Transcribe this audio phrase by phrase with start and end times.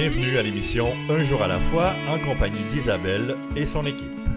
[0.00, 4.29] Bienvenue à l'émission Un jour à la fois en compagnie d'Isabelle et son équipe.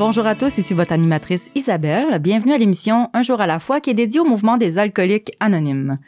[0.00, 2.18] Bonjour à tous, ici votre animatrice Isabelle.
[2.20, 5.30] Bienvenue à l'émission Un jour à la fois qui est dédiée au mouvement des alcooliques
[5.40, 5.98] anonymes.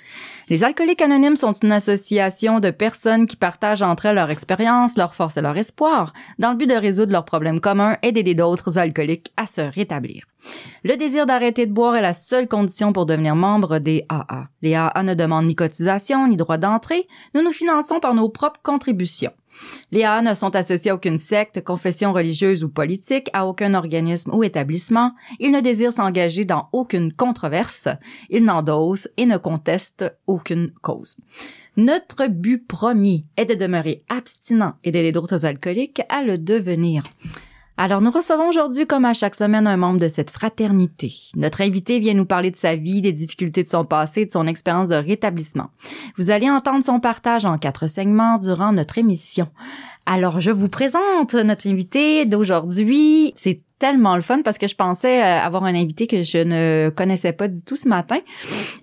[0.49, 5.15] Les alcooliques anonymes sont une association de personnes qui partagent entre elles leur expérience, leur
[5.15, 8.79] force et leur espoir dans le but de résoudre leurs problèmes communs et d'aider d'autres
[8.79, 10.25] alcooliques à se rétablir.
[10.85, 14.45] Le désir d'arrêter de boire est la seule condition pour devenir membre des AA.
[14.63, 17.07] Les AA ne demandent ni cotisation ni droit d'entrée.
[17.35, 19.33] Nous nous finançons par nos propres contributions.
[19.91, 24.35] Les AA ne sont associés à aucune secte, confession religieuse ou politique, à aucun organisme
[24.35, 25.13] ou établissement.
[25.41, 27.89] Ils ne désirent s'engager dans aucune controverse.
[28.31, 31.19] Ils n'endossent et ne contestent aucune cause.
[31.77, 37.05] Notre but premier est de demeurer abstinent et d'aider d'autres alcooliques à le devenir.
[37.79, 41.13] Alors, nous recevons aujourd'hui, comme à chaque semaine, un membre de cette fraternité.
[41.37, 44.47] Notre invité vient nous parler de sa vie, des difficultés de son passé, de son
[44.47, 45.71] expérience de rétablissement.
[46.19, 49.49] Vous allez entendre son partage en quatre segments durant notre émission.
[50.05, 53.33] Alors, je vous présente notre invité d'aujourd'hui.
[53.37, 56.91] C'est tellement le fun parce que je pensais euh, avoir un invité que je ne
[56.91, 58.19] connaissais pas du tout ce matin.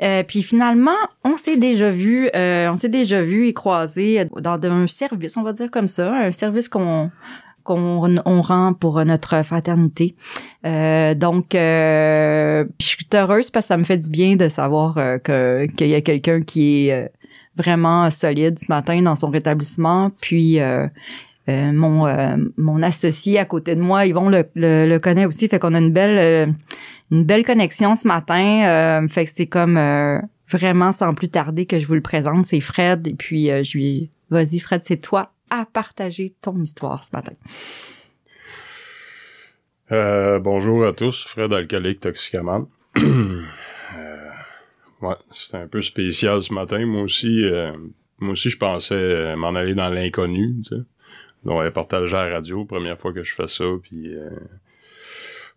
[0.01, 0.91] Euh, puis finalement,
[1.23, 5.43] on s'est déjà vu, euh, on s'est déjà vu et croisé dans un service, on
[5.43, 7.11] va dire comme ça, un service qu'on
[7.69, 10.15] qu'on on rend pour notre fraternité.
[10.65, 14.97] Euh, donc, euh, je suis heureuse parce que ça me fait du bien de savoir
[14.97, 17.11] euh, qu'il y a quelqu'un qui est
[17.55, 20.11] vraiment solide ce matin dans son rétablissement.
[20.19, 20.59] Puis
[21.47, 22.07] mon
[22.57, 25.79] mon associé à côté de moi, Yvon le, le, le connaît aussi, fait qu'on a
[25.79, 26.55] une belle
[27.11, 29.05] une belle connexion ce matin.
[29.09, 29.79] fait que c'est comme
[30.51, 33.07] vraiment sans plus tarder que je vous le présente, c'est Fred.
[33.07, 37.33] Et puis je lui vas-y Fred, c'est toi à partager ton histoire ce matin.
[39.91, 42.67] Euh, bonjour à tous, Fred Alcoolique Toxicamane.
[42.97, 43.41] euh,
[45.01, 46.85] ouais, c'était un peu spécial ce matin.
[46.85, 47.71] Moi aussi, euh,
[48.19, 50.57] moi aussi, je pensais euh, m'en aller dans l'inconnu.
[51.43, 54.13] Donc, partager à la radio, première fois que je fais ça, puis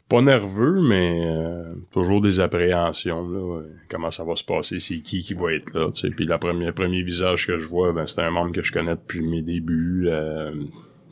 [0.08, 3.28] pas nerveux, mais euh, toujours des appréhensions.
[3.28, 5.88] Là, euh, comment ça va se passer, c'est qui qui va être là.
[5.94, 8.72] sais Puis la première premier visage que je vois, ben, c'est un membre que je
[8.72, 10.08] connais depuis mes débuts.
[10.08, 10.52] Euh,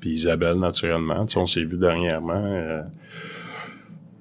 [0.00, 1.26] puis Isabelle, naturellement.
[1.26, 2.44] sais on s'est vu dernièrement.
[2.44, 2.82] Euh,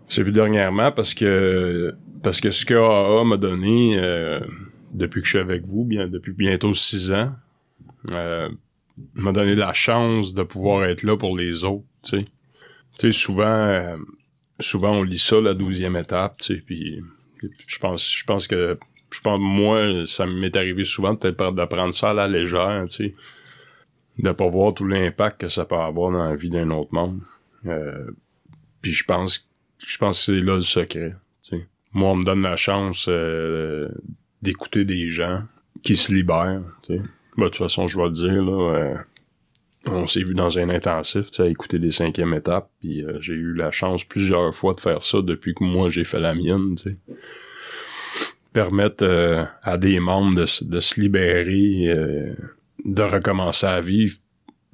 [0.07, 1.93] s'est vu dernièrement parce que
[2.23, 3.95] parce que ce que AA m'a donné
[4.93, 7.31] depuis que je suis avec vous, bien depuis bientôt six ans,
[8.07, 11.85] m'a donné la chance de pouvoir être là pour les autres.
[12.01, 12.25] Tu
[12.97, 13.97] sais, souvent
[14.59, 17.01] souvent on lit ça la douzième étape, tu sais, puis
[17.67, 18.77] je pense, je pense que
[19.11, 23.15] je pense moi, ça m'est arrivé souvent peut-être d'apprendre ça à la légère, tu sais,
[24.19, 27.19] de pas voir tout l'impact que ça peut avoir dans la vie d'un autre monde.
[27.65, 28.11] Euh,
[28.81, 29.49] puis je pense,
[29.79, 31.15] je pense que c'est là le secret.
[31.41, 31.67] Tu sais.
[31.93, 33.89] Moi, on me donne la chance euh,
[34.41, 35.43] d'écouter des gens
[35.81, 36.61] qui se libèrent.
[36.83, 37.01] Tu sais.
[37.37, 38.75] Bah, de toute façon, je vais le dire là.
[38.75, 38.95] Euh,
[39.91, 43.33] on s'est vu dans un intensif, tu sais, écouter les cinquièmes étapes, puis euh, j'ai
[43.33, 46.75] eu la chance plusieurs fois de faire ça depuis que moi j'ai fait la mienne,
[46.75, 46.95] tu sais.
[48.53, 52.33] Permettre euh, à des membres de, se libérer, euh,
[52.83, 54.17] de recommencer à vivre,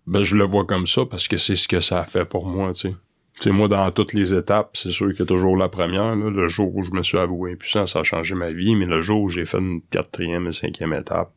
[0.07, 2.45] ben je le vois comme ça parce que c'est ce que ça a fait pour
[2.45, 2.95] moi, tu sais.
[3.41, 6.83] Tu moi, dans toutes les étapes, c'est sûr que toujours la première, le jour où
[6.83, 9.43] je me suis avoué impuissant, ça a changé ma vie, mais le jour où j'ai
[9.43, 11.33] fait une quatrième et cinquième étape,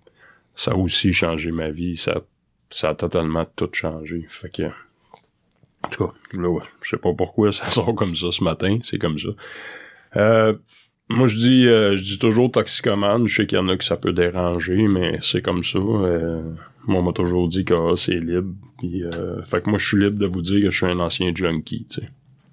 [0.54, 2.20] ça a aussi changé ma vie, ça
[2.70, 4.26] ça a totalement tout changé.
[4.28, 4.62] Fait que,
[5.82, 8.98] en tout cas, là, je sais pas pourquoi ça sort comme ça ce matin, c'est
[8.98, 9.30] comme ça.
[10.16, 10.54] Euh,
[11.10, 13.26] moi, je dis, euh, je dis toujours toxicomane.
[13.26, 15.78] Je sais qu'il y en a que ça peut déranger, mais c'est comme ça.
[15.78, 16.42] Euh,
[16.86, 18.52] moi, on m'a toujours dit que ah, c'est libre.
[18.78, 21.00] Puis, euh, fait que moi, je suis libre de vous dire que je suis un
[21.00, 21.86] ancien junkie.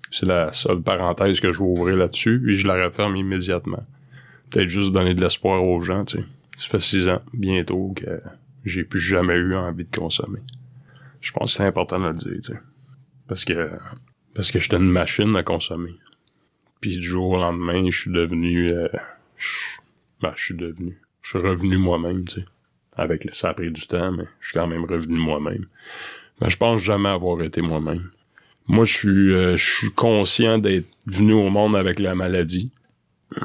[0.09, 3.86] C'est la seule parenthèse que je vais ouvrir là-dessus, et je la referme immédiatement.
[4.50, 6.06] Peut-être juste donner de l'espoir aux gens.
[6.08, 6.24] sais.
[6.56, 8.22] Ça fait six ans, bientôt, que
[8.66, 10.40] j'ai plus jamais eu envie de consommer.
[11.22, 12.59] Je pense que c'est important de le dire, tu sais.
[13.28, 13.72] Parce que
[14.34, 15.96] parce que j'étais une machine à consommer.
[16.81, 18.88] Puis du jour au lendemain, je suis devenu euh,
[19.38, 19.50] je,
[20.22, 21.00] ben, je suis devenu.
[21.22, 22.46] Je suis revenu moi-même, tu sais.
[22.97, 25.66] Avec ça a pris du temps, mais je suis quand même revenu moi-même.
[26.40, 28.09] Mais je pense jamais avoir été moi-même.
[28.67, 32.72] Moi, je suis euh, je suis conscient d'être venu au monde avec la maladie.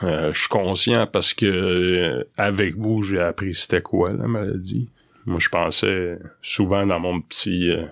[0.03, 4.89] Euh, je suis conscient parce que avec vous, j'ai appris c'était quoi la maladie.
[5.27, 7.85] Moi, je pensais souvent dans mon petit euh,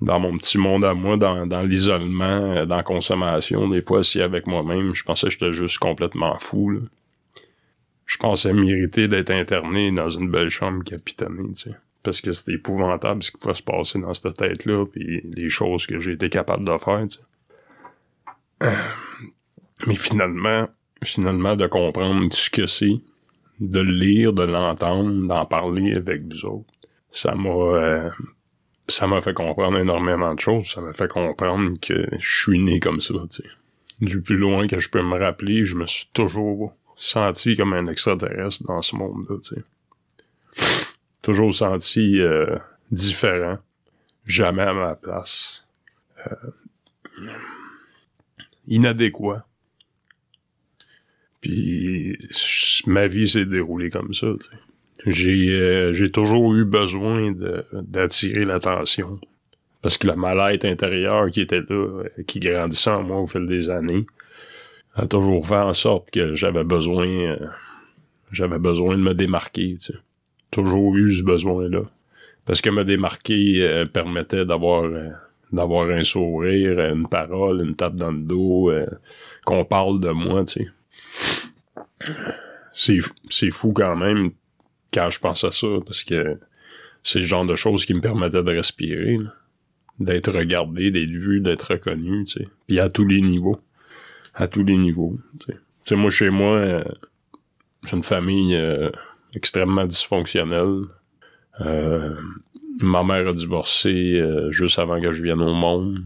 [0.00, 4.02] dans mon petit monde à moi, dans, dans l'isolement, euh, dans la consommation, des fois,
[4.02, 6.80] si avec moi-même, je pensais que j'étais juste complètement fou.
[8.06, 11.76] Je pensais mériter d'être interné dans une belle chambre capitonnée, tu sais.
[12.02, 15.86] Parce que c'était épouvantable ce qui pouvait se passer dans cette tête-là, puis les choses
[15.86, 18.72] que j'ai été capable de faire, tu sais.
[19.86, 20.68] Mais finalement,
[21.02, 23.00] finalement, de comprendre ce que c'est,
[23.60, 26.72] de le lire, de l'entendre, d'en parler avec vous autres,
[27.10, 28.10] ça m'a euh,
[28.88, 30.66] ça m'a fait comprendre énormément de choses.
[30.66, 33.14] Ça m'a fait comprendre que je suis né comme ça.
[34.00, 37.86] Du plus loin que je peux me rappeler, je me suis toujours senti comme un
[37.86, 39.36] extraterrestre dans ce monde-là.
[41.22, 42.56] Toujours senti euh,
[42.90, 43.58] différent.
[44.24, 45.64] Jamais à ma place.
[46.26, 46.34] Euh,
[48.66, 49.44] inadéquat.
[51.40, 52.18] Puis
[52.86, 54.28] ma vie s'est déroulée comme ça.
[55.06, 57.32] J'ai euh, j'ai toujours eu besoin
[57.72, 59.20] d'attirer l'attention.
[59.80, 63.46] Parce que le mal-être intérieur qui était là, euh, qui grandissait en moi au fil
[63.46, 64.06] des années,
[64.94, 67.36] a toujours fait en sorte que j'avais besoin euh,
[68.32, 69.76] j'avais besoin de me démarquer.
[69.78, 69.98] Tu sais.
[70.50, 71.82] Toujours eu ce besoin-là.
[72.44, 74.90] Parce que me démarquer permettait d'avoir
[75.52, 78.72] d'avoir un sourire, une parole, une tape dans le dos,
[79.44, 80.72] qu'on parle de moi, tu.
[82.72, 84.30] C'est fou quand même
[84.92, 86.38] quand je pense à ça, parce que
[87.02, 89.18] c'est le genre de choses qui me permettaient de respirer,
[90.00, 92.48] d'être regardé, d'être vu, d'être reconnu, tu sais.
[92.66, 93.60] Puis à tous les niveaux.
[94.34, 95.52] À tous les niveaux, tu
[95.84, 95.96] sais.
[95.96, 96.84] moi, chez moi, euh,
[97.84, 98.90] j'ai une famille euh,
[99.34, 100.82] extrêmement dysfonctionnelle.
[101.60, 102.14] Euh,
[102.78, 105.98] ma mère a divorcé juste avant que je vienne au monde.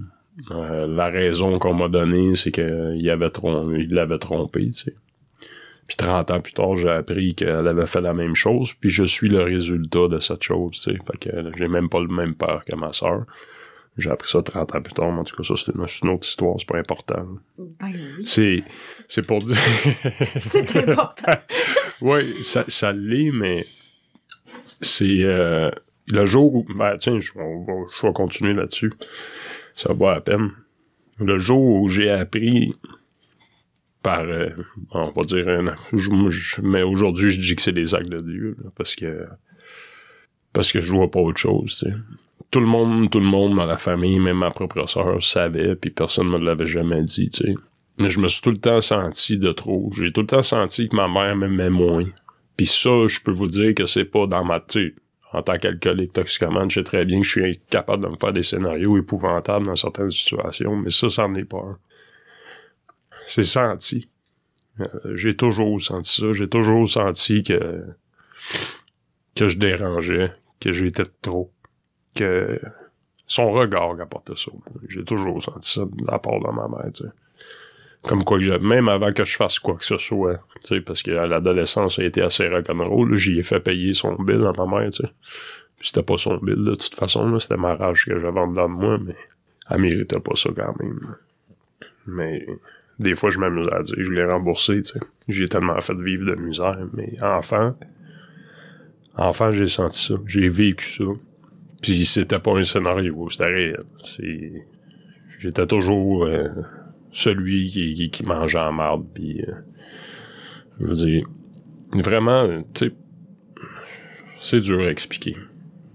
[0.50, 3.31] La raison qu'on m'a donnée, c'est qu'il avait
[3.79, 4.94] il l'avait trompé, tu sais.
[5.87, 9.05] Puis 30 ans plus tard, j'ai appris qu'elle avait fait la même chose, puis je
[9.05, 10.99] suis le résultat de cette chose, tu sais.
[11.05, 13.25] Fait que j'ai même pas le même père que ma sœur.
[13.99, 16.26] J'ai appris ça 30 ans plus tard, mais en tout cas, ça, c'est une, autre
[16.26, 17.26] histoire, c'est pas important.
[17.58, 18.25] Ben oui.
[18.25, 18.62] C'est,
[19.06, 19.58] c'est pour dire...
[20.38, 21.32] c'est important.
[22.00, 23.67] oui, ça, ça l'est, mais
[24.81, 25.70] c'est euh,
[26.08, 26.67] le jour où...
[26.75, 28.94] Ben, tiens, je, je vais continuer là-dessus.
[29.74, 30.50] Ça va à peine.
[31.19, 32.74] Le jour où j'ai appris
[34.02, 34.50] par, euh,
[34.90, 35.46] on va dire,
[36.62, 39.26] mais aujourd'hui, je dis que c'est des actes de Dieu, parce que
[40.52, 41.84] parce que je vois pas autre chose,
[42.50, 45.90] Tout le monde, tout le monde dans la famille, même ma propre soeur, savait, puis
[45.90, 47.54] personne me l'avait jamais dit, tu sais.
[47.98, 49.90] Mais je me suis tout le temps senti de trop.
[49.94, 52.04] J'ai tout le temps senti que ma mère m'aimait moins.
[52.56, 54.94] Puis ça, je peux vous dire que c'est pas dans ma tête.
[55.32, 58.32] En tant qu'alcoolique toxicomane, je sais très bien que je suis capable de me faire
[58.32, 61.79] des scénarios épouvantables dans certaines situations, mais ça, ça en est pas
[63.26, 64.08] c'est senti.
[64.81, 66.32] Euh, j'ai toujours senti ça.
[66.32, 67.84] J'ai toujours senti que
[69.34, 71.50] que je dérangeais, que j'étais trop,
[72.14, 72.61] que
[73.26, 74.52] son regard apportait ça.
[74.88, 77.11] J'ai toujours senti ça de la part de ma mère, tu sais.
[78.02, 81.02] Comme quoi que même avant que je fasse quoi que ce soit, tu sais, parce
[81.02, 84.90] qu'à l'adolescence, a été assez rock'n'roll, j'y ai fait payer son bill à ma mère,
[84.90, 85.12] tu sais.
[85.81, 88.75] C'était pas son bill, de toute façon, c'était ma rage que j'avais en dedans de
[88.75, 89.16] moi, mais
[89.70, 91.16] elle méritait pas ça quand même.
[92.06, 92.44] Mais
[92.99, 95.00] des fois, je m'amuse à dire, je l'ai remboursé, tu sais.
[95.28, 97.76] J'ai tellement fait vivre de misère, mais enfant,
[99.16, 100.14] enfant, j'ai senti ça.
[100.26, 101.04] J'ai vécu ça.
[101.81, 103.84] Puis c'était pas un scénario, c'était réel.
[105.38, 106.49] J'étais toujours euh,
[107.12, 109.43] celui qui, qui, mangeait en marde, puis...
[109.43, 109.53] Euh,
[110.81, 111.26] je veux dire,
[111.93, 112.93] vraiment, tu sais,
[114.38, 115.37] c'est dur à expliquer.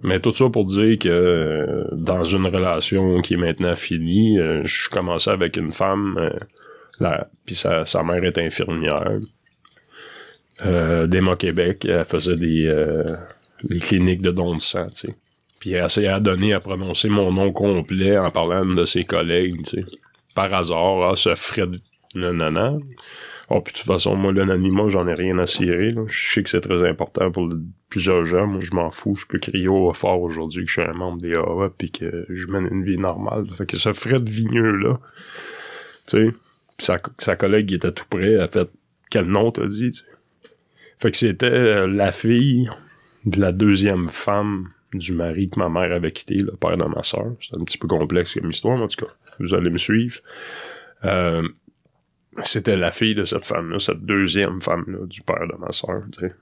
[0.03, 4.89] Mais tout ça pour dire que euh, dans une relation qui est maintenant finie, je
[4.89, 6.29] commençais avec une femme
[7.45, 9.19] puis sa, sa mère est infirmière.
[10.65, 13.15] Euh, Démo Québec, elle faisait des, euh,
[13.81, 15.15] cliniques de dons de sang, tu sais.
[15.59, 19.81] Puis elle essayait donner à prononcer mon nom complet en parlant de ses collègues, tu
[19.81, 19.85] sais.
[20.37, 21.79] Par hasard, ah, ce Fred
[22.15, 22.79] non.
[23.49, 25.89] Oh, puis de toute façon, moi, l'anonymat, j'en ai rien à cirer.
[25.91, 26.03] Là.
[26.07, 27.49] Je sais que c'est très important pour
[27.89, 28.45] plusieurs gens.
[28.45, 29.15] Moi, je m'en fous.
[29.15, 32.25] Je peux crier au fort aujourd'hui que je suis un membre des AA puis que
[32.29, 33.47] je mène une vie normale.
[33.51, 34.99] Fait que ce Fred Vigneux-là,
[36.07, 36.33] tu sais,
[36.77, 38.69] sa, sa collègue était tout près a fait
[39.09, 40.03] quel nom t'as dit
[40.99, 42.69] fait que c'était euh, la fille
[43.25, 47.03] de la deuxième femme du mari que ma mère avait quitté le père de ma
[47.03, 50.19] soeur c'est un petit peu complexe comme histoire en tout cas vous allez me suivre
[51.05, 51.47] euh,
[52.43, 56.21] c'était la fille de cette femme-là, cette deuxième femme-là du père de ma soeur, tu
[56.21, 56.35] sais.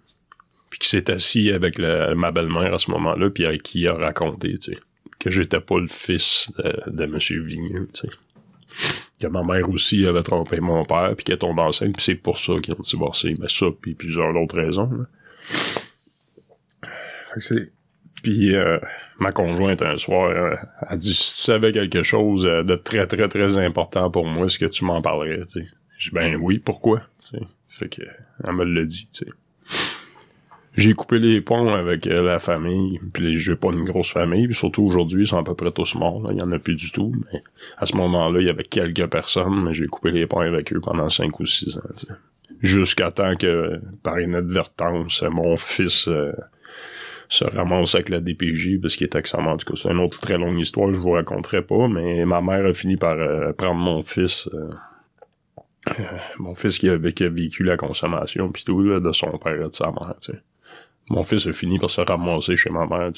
[0.70, 4.74] Puis qui s'est assis avec ma belle-mère à ce moment-là, puis qui a raconté, tu
[4.74, 4.80] sais,
[5.20, 6.52] que j'étais pas le fils
[6.88, 8.14] de, Monsieur Vigneux, tu sais
[9.20, 12.38] que ma mère aussi avait trompé mon père, puis qu'elle tombe enceinte, puis c'est pour
[12.38, 13.36] ça qu'ils ont divorcé.
[13.40, 14.90] Mais ça, puis plusieurs autres raisons.
[18.26, 18.80] Puis euh,
[19.20, 23.06] ma conjointe, un soir, euh, a dit, si tu savais quelque chose euh, de très,
[23.06, 25.44] très, très important pour moi, est-ce que tu m'en parlerais?
[25.54, 27.04] J'ai dit, ben oui, pourquoi?
[27.70, 28.02] Fait que,
[28.44, 29.08] elle me l'a dit,
[30.76, 34.56] j'ai coupé les ponts avec euh, la famille, puis j'ai pas une grosse famille, puis
[34.56, 36.92] surtout aujourd'hui, ils sont à peu près tous morts, il y en a plus du
[36.92, 37.44] tout, mais
[37.78, 40.82] à ce moment-là, il y avait quelques personnes, mais j'ai coupé les ponts avec eux
[40.82, 41.82] pendant cinq ou six ans,
[42.62, 46.32] Jusqu'à temps que, par inadvertance, mon fils euh,
[47.30, 49.36] se ramasse avec la DPJ parce qu'il est.
[49.36, 52.42] En tout cas, c'est une autre très longue histoire, je vous raconterai pas, mais ma
[52.42, 54.50] mère a fini par euh, prendre mon fils...
[54.54, 54.70] Euh,
[56.40, 59.62] mon fils qui avait, qui a vécu la consommation puis tout là, de son père
[59.62, 60.16] et de sa mère.
[61.12, 63.12] Mon fils a fini par se ramasser chez ma mère.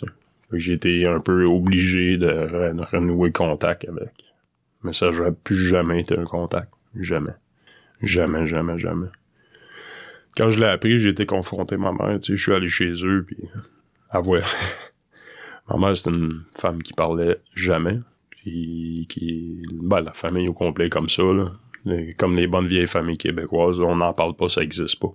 [0.51, 2.27] J'ai été un peu obligé de
[2.91, 4.11] renouer contact avec.
[4.83, 6.69] Mais ça n'a plus jamais été un contact.
[6.95, 7.31] Jamais.
[8.01, 9.07] Jamais, jamais, jamais.
[10.35, 12.67] Quand je l'ai appris, j'ai été confronté à ma mère, tu sais, je suis allé
[12.67, 13.37] chez eux, puis
[14.09, 14.43] à voir.
[15.69, 17.99] ma mère, c'est une femme qui parlait jamais,
[18.29, 19.65] puis qui...
[19.71, 21.51] Ben, la famille au complet comme ça, là.
[22.17, 25.13] Comme les bonnes vieilles familles québécoises, on n'en parle pas, ça existe pas.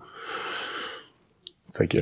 [1.75, 1.99] Fait que...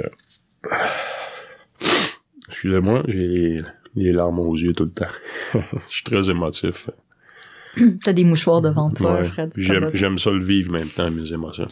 [2.47, 3.63] Excusez-moi, j'ai
[3.97, 5.07] les larmes aux yeux tout le temps.
[5.55, 6.89] Je suis très émotif.
[8.05, 9.53] T'as des mouchoirs devant toi, Fred.
[9.57, 11.69] J'aime ça le vivre même temps, mes émotions.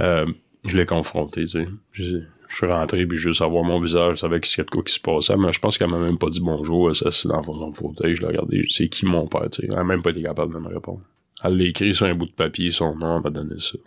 [0.00, 0.26] Euh,
[0.66, 2.22] je l'ai confronté, tu sais.
[2.52, 4.82] Je, suis rentré, puis juste avoir mon visage, je savais qu'il y a de quoi
[4.82, 7.42] qui se passait, mais je pense qu'elle m'a même pas dit bonjour, ça c'est dans
[7.42, 9.68] son fauteuil, je l'ai regardé, c'est qui mon père, tu sais?
[9.70, 11.00] Elle a même pas été capable de me répondre.
[11.42, 13.78] Elle l'a écrit sur un bout de papier, son nom, elle m'a donné ça.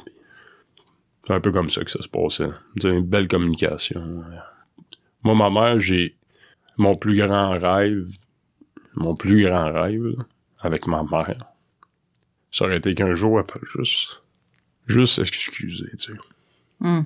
[1.25, 2.50] C'est un peu comme ça que ça se passait.
[2.81, 4.24] C'est une belle communication.
[5.24, 6.15] Moi, ma mère, j'ai
[6.77, 8.10] mon plus grand rêve,
[8.95, 10.15] mon plus grand rêve,
[10.60, 11.45] avec ma mère,
[12.51, 14.24] ça aurait été qu'un jour, elle fasse juste,
[14.88, 16.13] juste s'excuser, tu sais.
[16.79, 17.03] Hmm.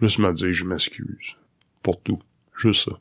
[0.00, 1.36] Juste me dire, je m'excuse.
[1.82, 2.18] Pour tout.
[2.56, 2.98] Juste ça.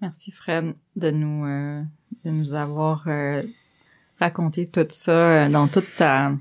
[0.00, 1.82] Merci, Fred, de nous, euh,
[2.24, 3.42] de nous avoir euh,
[4.18, 6.32] raconté tout ça euh, dans toute ta,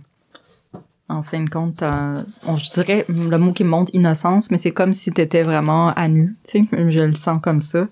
[1.07, 4.71] en fin de compte, on, je dirais le mot qui me montre innocence, mais c'est
[4.71, 7.87] comme si t'étais vraiment à nu, tu sais, je le sens comme ça.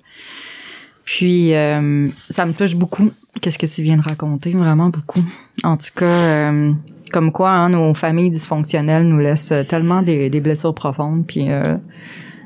[1.10, 3.10] Puis euh, ça me touche beaucoup.
[3.42, 5.24] Qu'est-ce que tu viens de raconter, vraiment beaucoup.
[5.64, 6.72] En tout cas, euh,
[7.12, 11.25] comme quoi, hein, nos familles dysfonctionnelles nous laissent tellement des, blessures profondes.
[11.25, 11.78] Puis euh,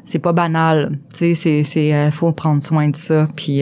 [0.05, 3.27] c'est pas banal, tu sais, c'est c'est faut prendre soin de ça.
[3.35, 3.61] Puis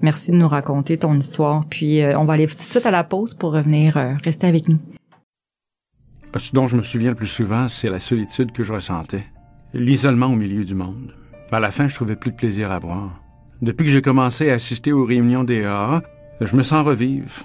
[0.00, 1.64] merci de nous raconter ton histoire.
[1.68, 4.78] Puis on va aller tout de suite à la pause pour revenir rester avec nous.
[6.36, 9.24] Ce dont je me souviens le plus souvent, c'est la solitude que je ressentais,
[9.74, 11.14] l'isolement au milieu du monde.
[11.50, 13.22] À la fin, je trouvais plus de plaisir à boire.
[13.62, 16.02] Depuis que j'ai commencé à assister aux réunions des AA,
[16.40, 17.44] je me sens revivre.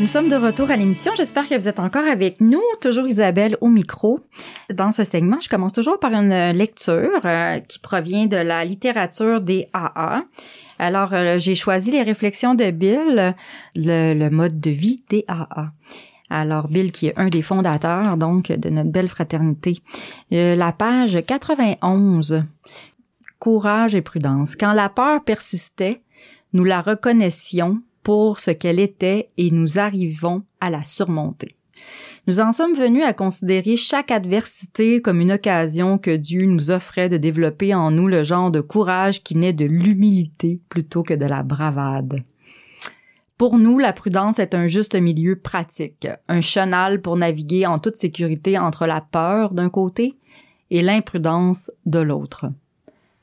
[0.00, 1.12] Nous sommes de retour à l'émission.
[1.14, 2.62] J'espère que vous êtes encore avec nous.
[2.80, 4.20] Toujours Isabelle au micro.
[4.72, 9.42] Dans ce segment, je commence toujours par une lecture euh, qui provient de la littérature
[9.42, 10.24] des AA.
[10.78, 13.34] Alors, euh, j'ai choisi les réflexions de Bill,
[13.76, 15.70] le, mode de vie des AA.
[16.30, 19.82] Alors, Bill, qui est un des fondateurs, donc, de notre belle fraternité.
[20.32, 22.44] Euh, la page 91
[23.38, 24.56] courage et prudence.
[24.56, 26.00] Quand la peur persistait,
[26.54, 31.56] nous la reconnaissions pour ce qu'elle était et nous arrivons à la surmonter.
[32.26, 37.08] Nous en sommes venus à considérer chaque adversité comme une occasion que Dieu nous offrait
[37.08, 41.24] de développer en nous le genre de courage qui naît de l'humilité plutôt que de
[41.24, 42.22] la bravade.
[43.38, 47.96] Pour nous, la prudence est un juste milieu pratique, un chenal pour naviguer en toute
[47.96, 50.18] sécurité entre la peur d'un côté
[50.70, 52.46] et l'imprudence de l'autre.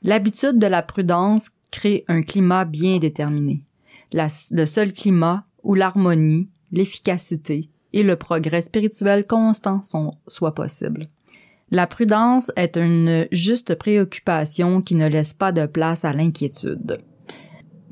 [0.02, 3.62] L'habitude de la prudence crée un climat bien déterminé,
[4.12, 11.06] le seul climat où l'harmonie, l'efficacité et le progrès spirituel constant sont, soient possibles.
[11.70, 16.98] La prudence est une juste préoccupation qui ne laisse pas de place à l'inquiétude.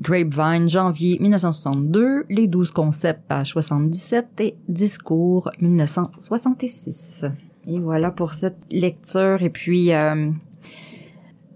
[0.01, 7.25] Grapevine, janvier 1962, les 12 concepts, page 77 et discours 1966.
[7.67, 9.41] Et voilà pour cette lecture.
[9.41, 10.31] Et puis, euh,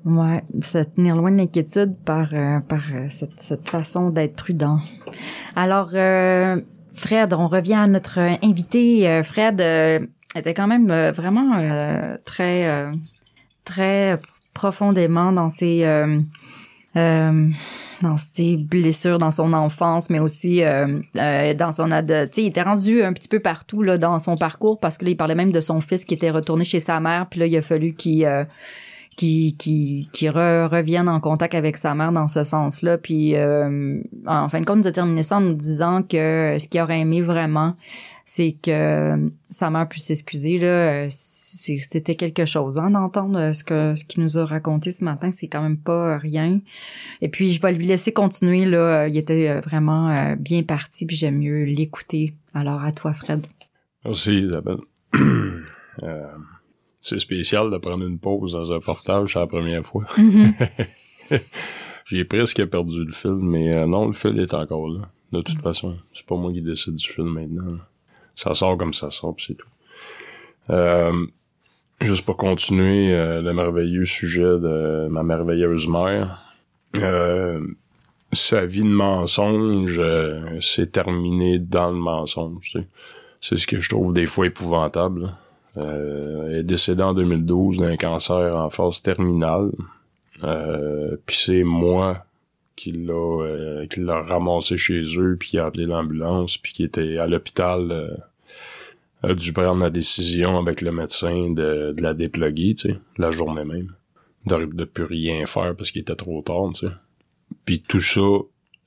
[0.04, 4.80] Ouais, se tenir loin de l'inquiétude par euh, par euh, cette, cette façon d'être prudent.
[5.56, 6.60] Alors euh,
[6.92, 9.22] Fred, on revient à notre invité.
[9.24, 9.62] Fred
[10.36, 11.56] était quand même vraiment
[12.26, 12.88] très
[13.64, 14.20] très
[14.54, 15.86] profondément dans ses
[16.96, 20.62] dans ses blessures dans son enfance, mais aussi
[21.16, 22.30] dans son ad.
[22.36, 25.18] il était rendu un petit peu partout là dans son parcours parce que là, il
[25.18, 27.62] parlait même de son fils qui était retourné chez sa mère, puis là il a
[27.62, 28.28] fallu qu'il
[29.16, 32.98] qui qui qui revienne en contact avec sa mère dans ce sens-là.
[32.98, 36.68] Puis euh, en fin de compte, nous a terminé ça en nous disant que ce
[36.68, 37.76] qu'il aurait aimé vraiment,
[38.26, 41.10] c'est que sa mère puisse s'excuser là.
[41.10, 45.32] C'était quelque chose hein, d'entendre ce que ce qu'il nous a raconté ce matin.
[45.32, 46.60] C'est quand même pas rien.
[47.22, 49.08] Et puis je vais lui laisser continuer là.
[49.08, 51.06] Il était vraiment bien parti.
[51.06, 52.34] Puis j'aime mieux l'écouter.
[52.54, 53.46] Alors à toi, Fred.
[54.06, 54.80] Merci, Isabelle.
[56.04, 56.26] euh
[57.02, 60.06] c'est spécial de prendre une pause dans un portage, c'est la première fois.
[60.18, 60.54] Mhm.
[62.06, 65.10] J'ai presque perdu le film, mais euh, non, le film est encore là.
[65.32, 67.78] De toute façon, c'est pas moi qui décide du film maintenant.
[68.36, 69.68] Ça sort comme ça sort, c'est tout.
[70.70, 71.26] Euh,
[72.02, 76.56] juste pour continuer euh, le merveilleux sujet de ma merveilleuse mère.
[78.32, 80.02] sa vie de mensonge
[80.62, 82.78] s'est terminée dans le mensonge.
[83.40, 85.34] C'est ce que je trouve des fois épouvantable.
[85.78, 89.72] Euh, est décédée en 2012 d'un cancer en phase terminale.
[90.44, 92.26] Euh, puis c'est moi
[92.76, 96.84] qui l'a euh, qui l'a ramassé chez eux puis qui a appelé l'ambulance puis qui
[96.84, 98.10] était à l'hôpital euh,
[99.24, 103.32] a dû prendre la décision avec le médecin de, de la déploguer, tu sais, la
[103.32, 103.94] journée même.
[104.48, 106.94] De, de plus rien faire parce qu'il était trop tard, tu sais.
[107.64, 108.28] Puis tout ça,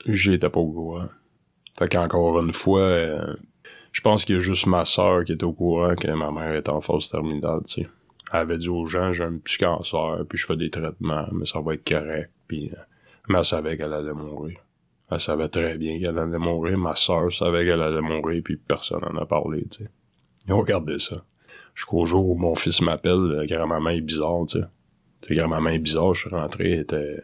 [0.06, 1.08] j'étais pas au courant.
[1.78, 3.34] Fait qu'encore une fois, euh,
[3.94, 6.56] je pense qu'il y a juste ma soeur qui était au courant que ma mère
[6.56, 7.88] était en phase terminale, tu sais.
[8.32, 11.46] Elle avait dit aux gens, j'ai un petit cancer, puis je fais des traitements, mais
[11.46, 12.72] ça va être correct, puis...
[12.72, 12.80] Euh,
[13.28, 14.58] mais elle savait qu'elle allait mourir.
[15.10, 16.76] Elle savait très bien qu'elle allait mourir.
[16.76, 19.90] Ma soeur savait qu'elle allait mourir, puis personne n'en a parlé, tu sais.
[20.48, 21.24] Et regardez ça.
[21.72, 24.66] Jusqu'au jour où mon fils m'appelle, grand-maman est bizarre, tu sais.
[25.20, 27.22] Tu sais, grand-maman est bizarre, je suis rentré, elle était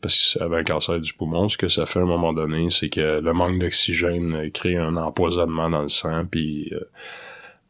[0.00, 2.70] parce que avait un cancer du poumon, ce que ça fait à un moment donné,
[2.70, 6.80] c'est que le manque d'oxygène crée un empoisonnement dans le sang, puis euh,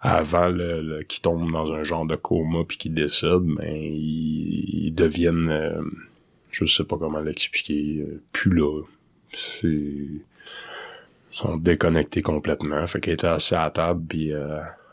[0.00, 5.50] avant le, qu'il tombe dans un genre de coma puis qu'il décède, ben ils, deviennent,
[5.50, 5.82] euh,
[6.50, 8.82] je sais pas comment l'expliquer, euh, plus là.
[9.62, 10.20] Ils
[11.30, 12.87] sont déconnectés complètement.
[12.87, 14.32] Fait qu'elle était assez à table puis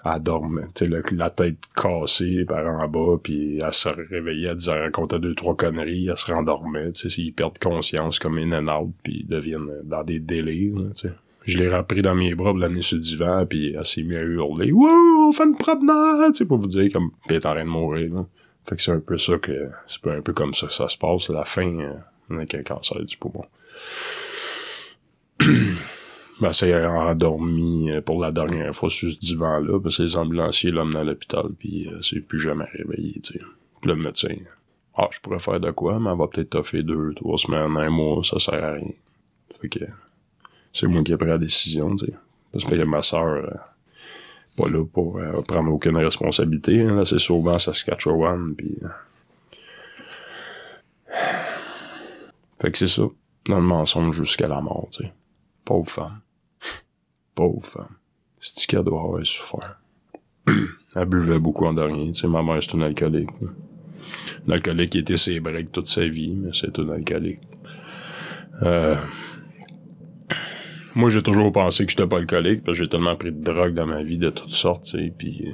[0.06, 4.58] elle dormait, tu sais, la, tête cassée par en bas, puis elle se réveillait, elle
[4.58, 8.52] disait, racontait deux, trois conneries, elle se rendormait, tu sais, ils perdent conscience comme in
[8.52, 11.14] and out, puis ils deviennent dans des délires, tu sais.
[11.46, 14.22] Je l'ai repris dans mes bras, l'amener sur le divan, puis elle s'est mise à
[14.22, 17.46] hurler, «Wouh, on fait une promenade!» tu sais, pour vous dire, comme, pis elle est
[17.46, 18.26] en train de mourir, là.
[18.68, 20.98] Fait que c'est un peu ça que, c'est un peu comme ça que ça se
[20.98, 21.94] passe, la fin, euh,
[22.32, 23.46] avec un cancer du poumon.
[26.42, 30.72] Ben, c'est endormi euh, pour la dernière fois sur ce divan-là, parce que les ambulanciers
[30.72, 33.40] l'ont à l'hôpital, puis euh, c'est plus jamais réveillé, tu sais.
[33.80, 34.36] Puis le médecin,
[34.98, 37.90] ah, je pourrais faire de quoi, mais elle va peut-être fait deux, trois semaines, un
[37.90, 38.92] mois, ça sert à rien.
[39.62, 39.80] Fait que
[40.74, 42.14] c'est moi qui ai pris la décision, tu sais.
[42.52, 43.50] Parce que ma soeur, euh,
[44.58, 48.78] pas là pour euh, prendre aucune responsabilité, hein, là, c'est souvent Saskatchewan, puis...
[52.60, 53.04] Fait que c'est ça,
[53.48, 55.14] dans le mensonge jusqu'à la mort, tu sais.
[55.64, 56.20] Pauvre femme.
[57.36, 57.96] Pauvre femme.
[58.40, 59.78] C'est qu'elle doit avoir souffert.
[60.48, 62.12] elle buvait beaucoup en dernier.
[62.12, 63.30] Tu sais, ma mère, c'est une alcoolique.
[64.48, 67.42] Une alcoolique qui était ses breaks toute sa vie, mais c'est une alcoolique.
[68.64, 68.96] Euh...
[70.96, 73.74] Moi, j'ai toujours pensé que j'étais pas alcoolique, parce que j'ai tellement pris de drogue
[73.74, 75.50] dans ma vie de toutes sortes, tu sais, puis...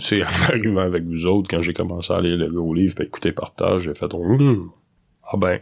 [0.00, 3.04] C'est en arrivant avec vous autres, quand j'ai commencé à lire le gros livre, puis
[3.04, 4.72] écouter partage, j'ai fait hum,
[5.22, 5.60] Ah ben...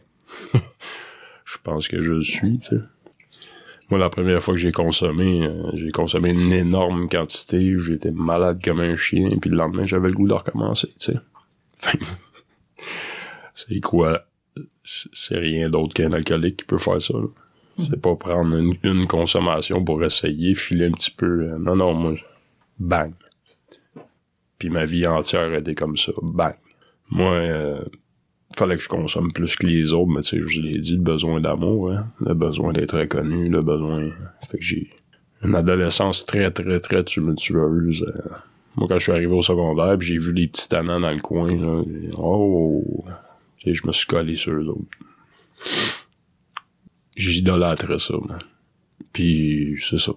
[1.44, 2.82] je pense que je le suis, tu sais.
[3.92, 8.58] Moi, la première fois que j'ai consommé, euh, j'ai consommé une énorme quantité, j'étais malade
[8.64, 11.98] comme un chien, puis le lendemain, j'avais le goût de recommencer, tu sais.
[13.54, 14.24] c'est quoi?
[14.82, 17.12] C'est rien d'autre qu'un alcoolique qui peut faire ça.
[17.76, 21.50] C'est pas prendre une, consommation pour essayer, filer un petit peu.
[21.50, 22.14] Euh, non, non, moi,
[22.78, 23.12] bang.
[24.58, 26.56] Puis ma vie entière était comme ça, bang.
[27.10, 27.84] Moi, euh,
[28.56, 31.02] fallait que je consomme plus que les autres, mais tu sais, je l'ai dit, le
[31.02, 34.10] besoin d'amour, hein, le besoin d'être reconnu, le besoin...
[34.50, 34.90] Fait que j'ai
[35.42, 38.04] une adolescence très, très, très tumultueuse.
[38.04, 38.28] Euh.
[38.76, 41.54] Moi, quand je suis arrivé au secondaire, j'ai vu les petits tannants dans le coin,
[41.56, 41.82] là,
[42.16, 43.04] oh!
[43.64, 44.82] Et je me suis collé sur eux autres.
[47.16, 48.38] J'idolâtrais ça, man.
[49.12, 50.12] Puis, c'est ça.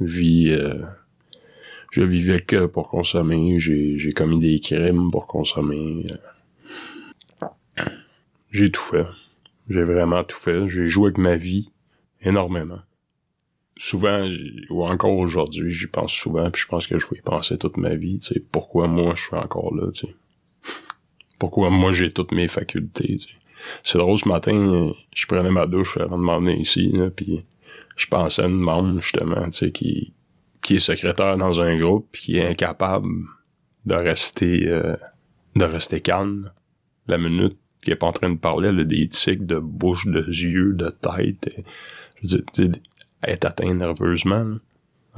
[0.00, 0.50] Vie...
[0.50, 0.82] Euh,
[1.90, 6.06] je vivais que pour consommer, j'ai commis des crimes pour consommer...
[6.10, 6.16] Euh.
[8.50, 9.06] J'ai tout fait.
[9.68, 10.66] J'ai vraiment tout fait.
[10.68, 11.70] J'ai joué avec ma vie
[12.22, 12.80] énormément.
[13.76, 14.28] Souvent,
[14.70, 17.76] ou encore aujourd'hui, j'y pense souvent, puis je pense que je vais y penser toute
[17.76, 20.14] ma vie, tu sais, pourquoi moi je suis encore là, tu sais?
[21.38, 23.18] Pourquoi moi j'ai toutes mes facultés.
[23.84, 27.44] C'est drôle, ce matin, je prenais ma douche avant de m'emmener ici, là, puis
[27.96, 30.12] je pensais à une membre, justement, tu sais, qui,
[30.60, 33.08] qui est secrétaire dans un groupe, puis qui est incapable
[33.86, 34.96] de rester, euh,
[35.54, 36.50] de rester calme
[37.06, 37.56] La minute
[37.88, 40.90] qu'il est pas en train de parler, a des tics de bouche, de yeux, de
[40.90, 41.50] tête.
[42.22, 42.72] Je veux dire,
[43.22, 44.44] elle est atteinte nerveusement.
[44.44, 44.56] Là.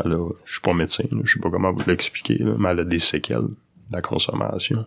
[0.04, 2.80] Elle je suis pas médecin, là, je sais pas comment vous l'expliquer, là, mais elle
[2.80, 4.86] a des séquelles de la consommation.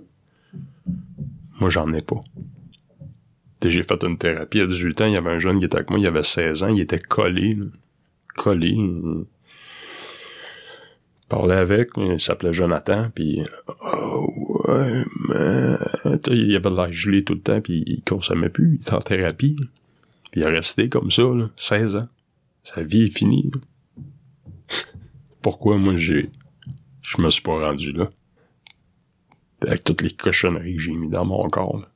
[1.59, 2.21] Moi, j'en ai pas.
[3.61, 5.89] J'ai fait une thérapie à 18 ans, il y avait un jeune qui était avec
[5.89, 7.55] moi, il avait 16 ans, il était collé.
[7.55, 7.65] là.
[8.35, 8.75] Collé.
[11.23, 13.41] Il parlait avec, il s'appelait Jonathan, puis
[13.81, 14.33] oh
[14.67, 15.77] ouais, mais
[16.27, 19.55] il avait l'air gelé tout le temps, puis il consommait plus, il était en thérapie.
[20.31, 22.07] Puis il est resté comme ça, là, 16 ans.
[22.63, 23.51] Sa vie est finie.
[25.41, 26.29] Pourquoi moi j'ai
[27.01, 28.09] je me suis pas rendu là?
[29.61, 31.79] Avec toutes les cochonneries que j'ai mis dans mon corps.
[31.79, 31.87] là.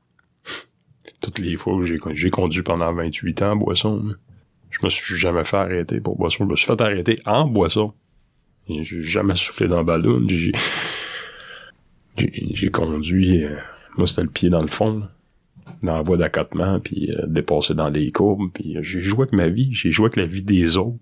[1.21, 4.03] Toutes les fois que j'ai j'ai conduit pendant 28 ans en boisson.
[4.03, 4.13] là.
[4.69, 6.45] Je me suis jamais fait arrêter pour boisson.
[6.45, 7.93] Je me suis fait arrêter en boisson.
[8.69, 10.25] J'ai jamais soufflé dans le ballon.
[12.17, 13.43] J'ai conduit.
[13.43, 13.55] euh,
[13.97, 14.99] moi, c'était le pied dans le fond.
[14.99, 15.11] là,
[15.83, 18.51] dans la voie d'accotement, puis euh, dépassé dans les courbes.
[18.53, 19.69] Puis euh, j'ai joué avec ma vie.
[19.73, 20.97] J'ai joué avec la vie des autres.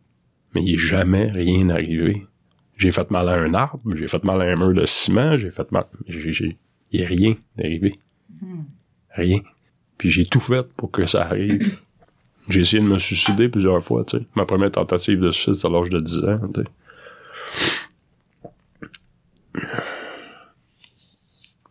[0.54, 2.26] Mais il est jamais rien arrivé.
[2.78, 5.52] J'ai fait mal à un arbre, j'ai fait mal à un mur de ciment, j'ai
[5.52, 5.86] fait mal.
[6.08, 6.58] J'ai, j'ai,
[6.92, 8.00] il est rien arrivé.
[9.12, 9.40] Rien.
[9.98, 11.80] Puis j'ai tout fait pour que ça arrive.
[12.48, 14.24] J'ai essayé de me suicider plusieurs fois, tu sais.
[14.36, 16.68] Ma première tentative de suicide, c'est à l'âge de 10 ans, tu sais.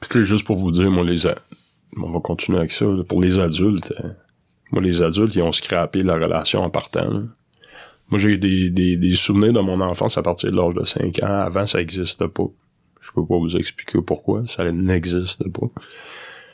[0.08, 1.26] Puis juste pour vous dire, moi, les...
[1.26, 1.38] a-
[2.00, 2.86] On va continuer avec ça.
[3.08, 4.08] Pour les adultes, euh,
[4.72, 7.22] moi, les adultes, ils ont scrappé la relation en partant.
[8.10, 11.22] Moi, j'ai des, des, des souvenirs de mon enfance à partir de l'âge de 5
[11.22, 11.26] ans.
[11.46, 12.44] Avant, ça n'existait pas.
[13.00, 14.42] Je peux pas vous expliquer pourquoi.
[14.46, 15.66] Ça n'existe pas.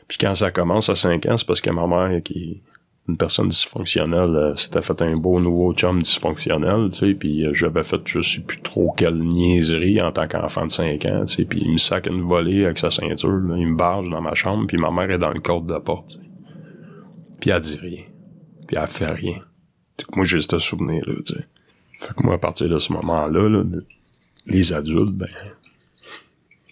[0.08, 2.60] Puis quand ça commence à 5 ans, c'est parce que ma mère, qui
[3.10, 7.52] une personne dysfonctionnelle, euh, s'était fait un beau nouveau chum dysfonctionnel, tu sais, puis euh,
[7.52, 11.36] j'avais fait je sais plus trop quelle niaiserie en tant qu'enfant de 5 ans, tu
[11.36, 14.34] sais, puis il me sac une volée avec sa ceinture, il me barge dans ma
[14.34, 16.18] chambre, puis ma mère est dans le cadre de la porte.
[17.40, 18.02] Puis elle dit rien.
[18.66, 19.40] Puis elle fait rien.
[20.14, 21.46] Moi, j'ai ce souvenir-là, tu sais.
[21.98, 23.62] Fait que moi, à partir de ce moment-là, là,
[24.46, 25.28] les adultes, ben,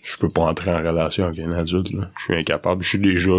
[0.02, 2.10] je peux pas entrer en relation avec un adulte, là.
[2.18, 2.82] Je suis incapable.
[2.82, 3.30] Je suis déjà,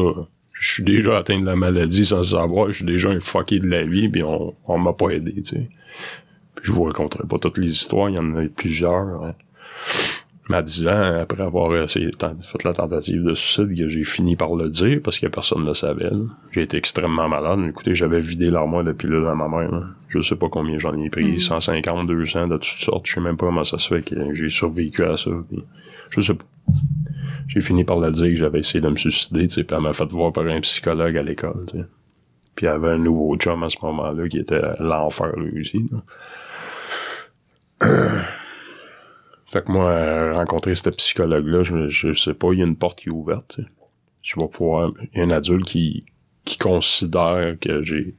[0.60, 2.68] je suis déjà atteint de la maladie sans savoir.
[2.72, 5.44] Je suis déjà un fucké de la vie, puis on, on m'a pas aidé, tu
[5.46, 5.70] sais.
[6.56, 9.24] Puis je vous raconterai pas toutes les histoires, il y en a plusieurs.
[9.24, 9.36] hein.
[10.50, 14.36] Mais à 10 ans, après avoir essayé, fait la tentative de suicide, que j'ai fini
[14.36, 16.10] par le dire parce que personne ne le savait.
[16.10, 16.18] là.
[16.52, 17.60] J'ai été extrêmement malade.
[17.70, 19.72] Écoutez, j'avais vidé l'armoire de pilules à ma mère.
[19.72, 19.84] là.
[20.08, 21.40] Je sais pas combien j'en ai pris.
[21.40, 23.06] 150, 200 de toutes sortes.
[23.06, 25.30] Je sais même pas comment ça se fait que j'ai survécu à ça.
[25.48, 25.64] puis
[26.10, 26.46] je sais pas.
[27.48, 30.12] J'ai fini par le dire que j'avais essayé de me suicider, puis elle m'a fait
[30.12, 31.62] voir par un psychologue à l'école.
[32.56, 35.88] Puis il y avait un nouveau chum à ce moment-là qui était l'enfer lui aussi.
[37.82, 38.22] là.
[39.50, 42.76] Fait que moi, euh, rencontrer ce psychologue-là, je, je sais pas, il y a une
[42.76, 43.56] porte qui est ouverte.
[43.56, 43.68] tu sais.
[44.22, 44.92] Je vais pouvoir.
[45.14, 46.06] Il y a un adulte qui,
[46.46, 48.16] qui considère que j'ai.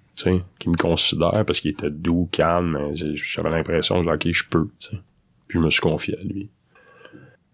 [0.59, 4.69] qui me considère parce qu'il était doux, calme, j'avais l'impression que ok, je peux.
[5.47, 6.49] Puis je me suis confié à lui.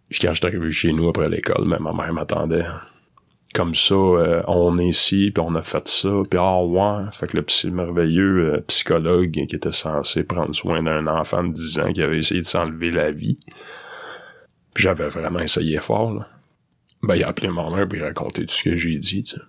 [0.08, 2.64] Puis quand je suis arrivé chez nous après l'école, ma mère m'attendait.
[3.56, 7.06] Comme ça, euh, on est ici, puis on a fait ça, puis ah ouais.
[7.10, 11.54] Fait que le psy merveilleux euh, psychologue qui était censé prendre soin d'un enfant de
[11.54, 13.38] 10 ans qui avait essayé de s'enlever la vie.
[14.74, 16.28] Puis j'avais vraiment essayé fort, là.
[17.02, 19.22] Ben, il a appelé ma mère puis il a raconté tout ce que j'ai dit,
[19.22, 19.40] tu sais.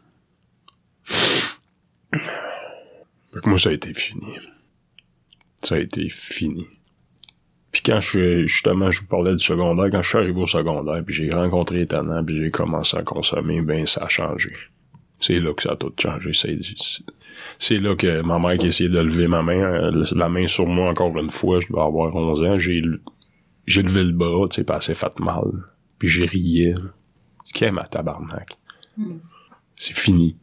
[3.33, 4.39] Fait que moi, ça a été fini.
[5.61, 6.65] Ça a été fini.
[7.77, 10.47] Puis quand je suis, justement, je vous parlais du secondaire, quand je suis arrivé au
[10.47, 14.51] secondaire, puis j'ai rencontré Etana, puis j'ai commencé à consommer, ben ça a changé.
[15.19, 16.31] C'est là que ça a tout changé.
[16.33, 20.47] C'est, là que ma mère qui a essayé de lever ma main, euh, la main
[20.47, 22.81] sur moi encore une fois, je dois avoir 11 ans, j'ai,
[23.67, 25.51] j'ai levé le bras, tu sais, elle s'est fait mal.
[25.99, 26.73] Puis j'ai rié.
[27.43, 28.57] Ce qui est ma tabarnak.
[29.75, 30.35] C'est fini.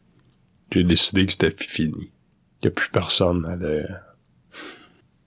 [0.71, 2.11] J'ai décidé que c'était fini.
[2.63, 3.87] A plus personne allait...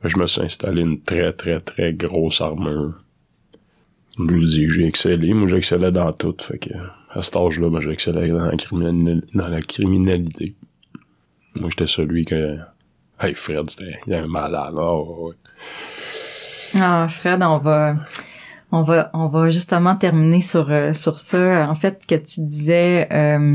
[0.05, 2.95] Je me suis installé une très, très, très grosse armure.
[4.17, 5.33] Je vous le dis, j'ai excellé.
[5.33, 6.37] Moi, j'excellais dans tout.
[6.41, 6.71] Fait que,
[7.13, 8.51] à cet âge-là, ben, j'excellais dans
[9.49, 10.55] la, criminalité.
[11.55, 12.59] Moi, j'étais celui que...
[13.21, 14.75] Hey, Fred, c'était un malade.
[14.77, 15.35] Oh, ouais.
[16.81, 17.97] Ah, Fred, on va,
[18.71, 21.69] on va, on va justement terminer sur euh, sur ça.
[21.69, 23.09] En fait, que tu disais.
[23.13, 23.55] euh,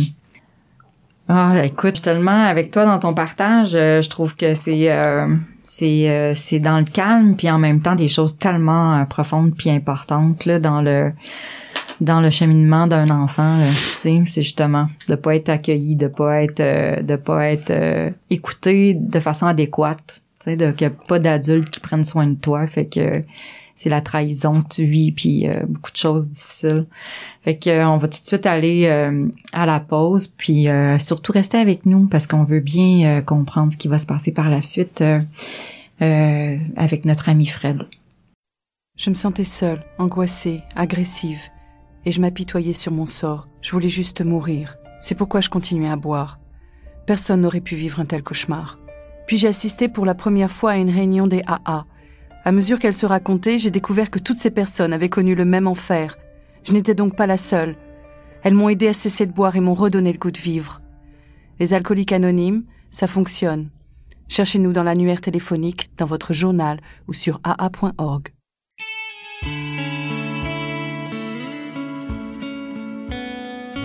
[1.30, 3.76] ah, écoute, tellement avec toi dans ton partage.
[3.76, 5.28] euh, je trouve que c'est euh,
[5.64, 9.54] c'est euh, c'est dans le calme, puis en même temps des choses tellement euh, profondes
[9.56, 11.12] puis importantes là dans le
[12.02, 13.60] dans le cheminement d'un enfant.
[13.96, 18.94] c'est justement de pas être accueilli, de pas être euh, de pas être euh, écouté
[18.94, 20.22] de façon adéquate.
[20.40, 23.22] Tu sais, de a pas d'adultes qui prennent soin de toi, fait que
[23.76, 26.86] c'est la trahison que tu vis puis euh, beaucoup de choses difficiles.
[27.44, 30.98] Fait que euh, on va tout de suite aller euh, à la pause, puis euh,
[30.98, 34.50] surtout rester avec nous parce qu'on veut bien comprendre ce qui va se passer par
[34.50, 35.04] la suite
[36.00, 37.84] avec notre ami Fred.
[38.98, 41.42] Je me sentais seule, angoissée, agressive,
[42.06, 43.48] et je m'apitoyais sur mon sort.
[43.62, 44.78] Je voulais juste mourir.
[45.02, 46.40] C'est pourquoi je continuais à boire.
[47.06, 48.80] Personne n'aurait pu vivre un tel cauchemar.
[49.28, 51.86] Puis j'ai assisté pour la première fois à une réunion des AA.
[52.46, 55.68] À mesure qu'elle se racontait, j'ai découvert que toutes ces personnes avaient connu le même
[55.68, 56.18] enfer.
[56.64, 57.76] Je n'étais donc pas la seule.
[58.44, 60.82] Elles m'ont aidé à cesser de boire et m'ont redonné le goût de vivre.
[61.60, 63.70] Les alcooliques anonymes, ça fonctionne.
[64.28, 68.30] Cherchez-nous dans l'annuaire téléphonique, dans votre journal ou sur aa.org.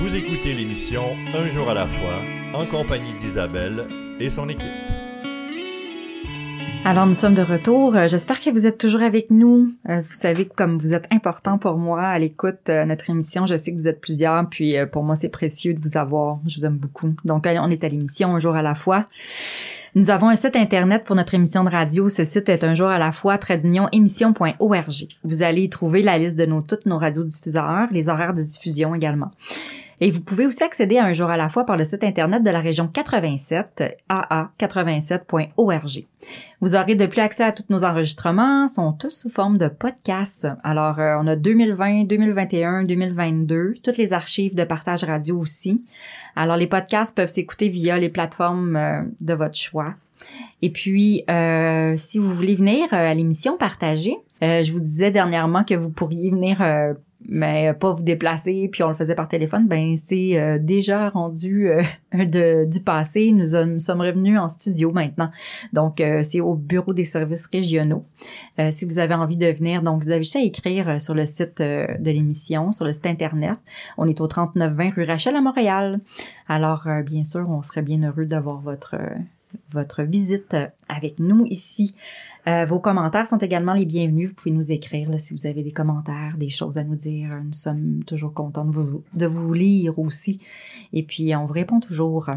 [0.00, 2.22] Vous écoutez l'émission Un jour à la fois
[2.54, 3.86] en compagnie d'Isabelle
[4.20, 4.97] et son équipe.
[6.84, 7.96] Alors nous sommes de retour.
[7.96, 9.72] Euh, j'espère que vous êtes toujours avec nous.
[9.88, 13.44] Euh, vous savez comme vous êtes important pour moi à l'écoute euh, notre émission.
[13.46, 16.38] Je sais que vous êtes plusieurs, puis pour moi c'est précieux de vous avoir.
[16.46, 17.14] Je vous aime beaucoup.
[17.24, 19.06] Donc on est à l'émission un jour à la fois.
[19.94, 22.08] Nous avons un site internet pour notre émission de radio.
[22.08, 23.38] Ce site est un jour à la fois
[23.92, 25.08] émission.org.
[25.24, 28.94] Vous allez y trouver la liste de nos toutes nos radiodiffuseurs, les horaires de diffusion
[28.94, 29.30] également.
[30.00, 32.44] Et vous pouvez aussi accéder à Un jour à la fois par le site Internet
[32.44, 36.06] de la région 87, aa87.org.
[36.60, 40.46] Vous aurez de plus accès à tous nos enregistrements, sont tous sous forme de podcasts.
[40.62, 45.84] Alors, euh, on a 2020, 2021, 2022, toutes les archives de partage radio aussi.
[46.36, 49.94] Alors, les podcasts peuvent s'écouter via les plateformes euh, de votre choix.
[50.62, 55.74] Et puis, euh, si vous voulez venir à l'émission partager, je vous disais dernièrement que
[55.74, 56.60] vous pourriez venir
[57.26, 61.68] mais pas vous déplacer, puis on le faisait par téléphone, ben c'est euh, déjà rendu
[61.68, 61.82] euh,
[62.14, 63.32] de, du passé.
[63.32, 65.30] Nous, sommes revenus en studio maintenant.
[65.72, 68.04] Donc, euh, c'est au bureau des services régionaux.
[68.70, 71.58] si vous avez envie de venir, donc vous avez juste à écrire sur le site
[71.60, 73.58] de l'émission, sur le site Internet.
[73.96, 76.00] On est au 3920 rue Rachel à Montréal.
[76.48, 78.96] Alors, bien sûr, on serait bien heureux d'avoir votre,
[79.70, 80.56] votre visite
[80.88, 81.94] avec nous ici.
[82.46, 84.30] Euh, vos commentaires sont également les bienvenus.
[84.30, 87.28] Vous pouvez nous écrire si vous avez des commentaires, des choses à nous dire.
[87.44, 90.40] Nous sommes toujours contents de vous, de vous lire aussi.
[90.92, 92.30] Et puis, on vous répond toujours.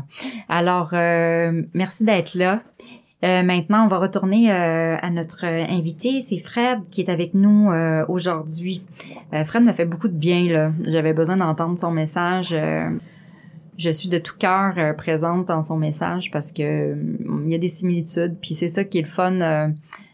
[0.49, 2.61] Alors, euh, merci d'être là.
[3.23, 7.69] Euh, maintenant, on va retourner à notre invité, c'est Fred qui est avec nous
[8.07, 8.83] aujourd'hui.
[9.45, 10.71] Fred me fait beaucoup de bien là.
[10.85, 12.55] J'avais besoin d'entendre son message
[13.81, 16.95] je suis de tout cœur euh, présente dans son message parce que euh,
[17.45, 19.67] il y a des similitudes puis c'est ça qui est le fun euh,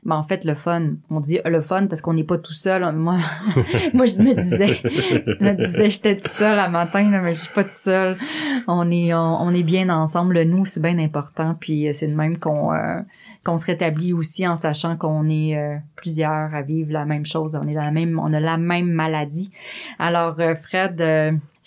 [0.06, 0.92] ben, en fait le fun.
[1.10, 2.90] On dit le fun parce qu'on n'est pas tout seul.
[2.96, 3.18] Moi
[3.94, 7.54] moi je me disais je me disais j'étais tout seul à matin mais je suis
[7.54, 8.18] pas tout seul
[8.68, 10.42] on est on, est bien ensemble.
[10.44, 12.72] Nous c'est bien important puis c'est de même qu'on
[13.44, 15.58] qu'on se rétablit aussi en sachant qu'on est
[15.96, 17.60] plusieurs à vivre la même chose.
[17.62, 19.52] On est dans la même on a la même maladie.
[20.00, 21.02] Alors Fred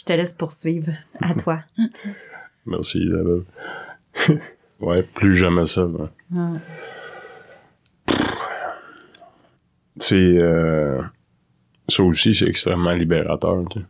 [0.01, 0.93] je te laisse poursuivre.
[1.21, 1.61] À toi.
[2.67, 3.45] Merci, Isabelle.
[4.81, 5.87] ouais, plus jamais ça.
[9.97, 10.17] C'est.
[10.17, 11.03] Euh,
[11.89, 13.63] ça aussi, c'est extrêmement libérateur.
[13.71, 13.87] Tu sais.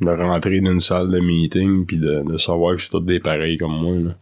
[0.00, 3.20] De rentrer dans une salle de meeting puis de, de savoir que c'est tous des
[3.20, 3.96] pareils comme moi.
[3.96, 4.14] Là.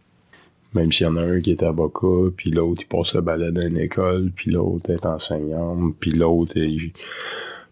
[0.73, 3.51] Même s'il y en a un qui est avocat, puis l'autre il passe le balai
[3.51, 6.93] d'une école, puis l'autre est enseignant, puis l'autre est.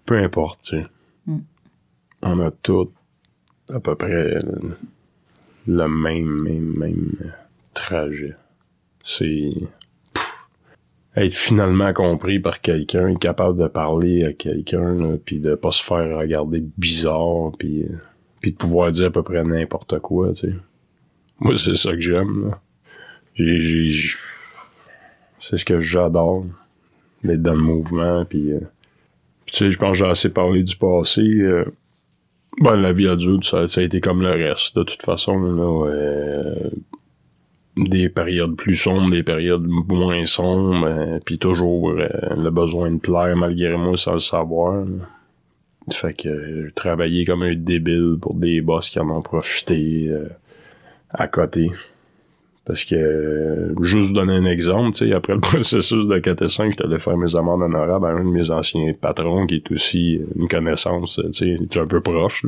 [0.06, 0.86] Peu importe, tu sais.
[1.26, 1.40] Mm.
[2.24, 2.92] On a tout
[3.74, 4.40] à peu près
[5.68, 7.12] le même, même, même
[7.74, 8.36] trajet.
[9.04, 9.52] C'est
[11.16, 16.18] être finalement compris par quelqu'un, capable de parler à quelqu'un, puis de pas se faire
[16.18, 17.86] regarder bizarre, puis
[18.42, 20.54] puis de pouvoir dire à peu près n'importe quoi, tu sais.
[21.40, 22.56] Moi, c'est ça que j'aime,
[23.36, 23.90] J'ai,
[25.40, 26.46] c'est ce que j'adore,
[27.24, 28.60] d'être dans le mouvement, puis, euh,
[29.46, 31.22] tu sais, je pense que j'ai assez parlé du passé.
[31.22, 31.66] Euh,
[32.60, 34.76] ben, la vie adulte, ça, ça a été comme le reste.
[34.76, 36.70] De toute façon, là, euh,
[37.78, 43.00] des périodes plus sombres, des périodes moins sombres, euh, puis toujours euh, le besoin de
[43.00, 44.86] plaire malgré moi sans le savoir.
[45.92, 50.12] Fait que j'ai travaillé comme un débile pour des boss qui en ont profité
[51.10, 51.72] à côté.
[52.72, 57.00] Parce que, juste donner un exemple, tu sais, après le processus de 4 j'étais allé
[57.00, 61.20] faire mes amendes honorables à un de mes anciens patrons qui est aussi une connaissance,
[61.34, 62.46] tu sais, un peu proche,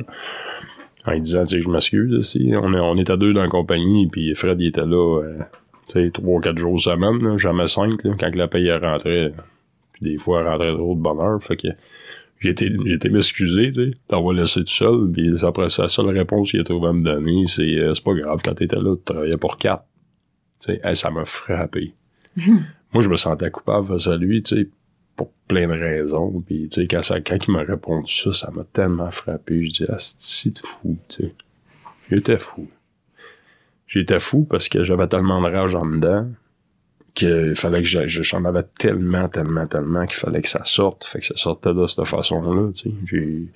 [1.05, 4.07] En disant, tu sais, je m'excuse, si on est, on à deux dans la compagnie,
[4.07, 5.39] puis Fred, il était là, euh,
[5.89, 9.33] tu sais, trois, quatre jours semaine, jamais cinq, quand la paye rentrait.
[9.91, 11.67] Puis des fois, elle rentrait trop de bonheur, fait que
[12.39, 16.12] j'ai été, j'ai été m'excuser, tu sais, d'avoir laissé tout seul, puis après, sa seule
[16.17, 18.95] réponse qu'il a trouvé à me donner, c'est, euh, c'est pas grave, quand t'étais là,
[18.95, 19.83] tu travaillais pour quatre
[20.93, 21.93] ça m'a frappé.
[22.93, 24.69] Moi, je me sentais coupable face à lui, tu sais.
[25.15, 26.43] pour plein de raisons.
[26.45, 29.65] Puis, tu sais, quand, ça, quand il m'a répondu ça, ça m'a tellement frappé.
[29.65, 31.36] Je dis, ah, c'est fou, tu sais.
[32.10, 32.67] J'étais fou.
[33.88, 36.28] J'étais fou parce que j'avais tellement de rage en dedans
[37.13, 41.06] qu'il fallait que j'en avais tellement, tellement, tellement qu'il fallait que ça sorte.
[41.06, 42.95] Fait que ça sortait de cette façon-là, tu sais.
[43.06, 43.47] J'ai,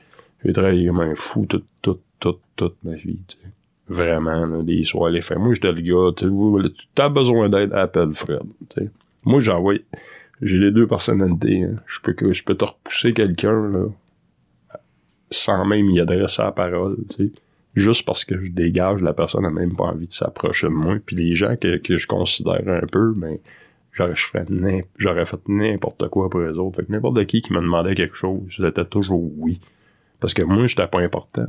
[0.43, 3.51] j'ai travaillé comme un fou toute, toute, toute, toute ma vie, tu sais.
[3.89, 5.37] Vraiment, là, les soirs, les fins.
[5.37, 8.89] Moi, j'étais le gars, tu as besoin d'aide, appelle Fred, tu sais.
[9.23, 9.75] Moi, j'envoie,
[10.41, 11.75] j'ai les deux personnalités, hein.
[11.85, 13.89] Je peux que, je peux te repousser quelqu'un,
[15.29, 16.97] sans même y adresser la parole,
[17.75, 20.97] juste parce que je dégage, la personne n'a même pas envie de s'approcher de moi.
[21.05, 23.37] Puis les gens que, que je considère un peu, ben,
[23.93, 24.15] j'aurais,
[24.97, 26.77] j'aurais fait n'importe quoi pour les autres.
[26.77, 29.59] Fait que n'importe qui qui me demandait quelque chose, c'était toujours oui.
[30.19, 31.47] Parce que moi, j'étais pas important.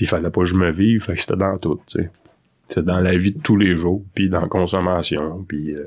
[0.00, 2.10] Puis il fallait pas que je me vive, fait que c'était dans tout, tu sais.
[2.66, 5.76] C'était dans la vie de tous les jours, puis dans la consommation, puis...
[5.76, 5.84] Euh,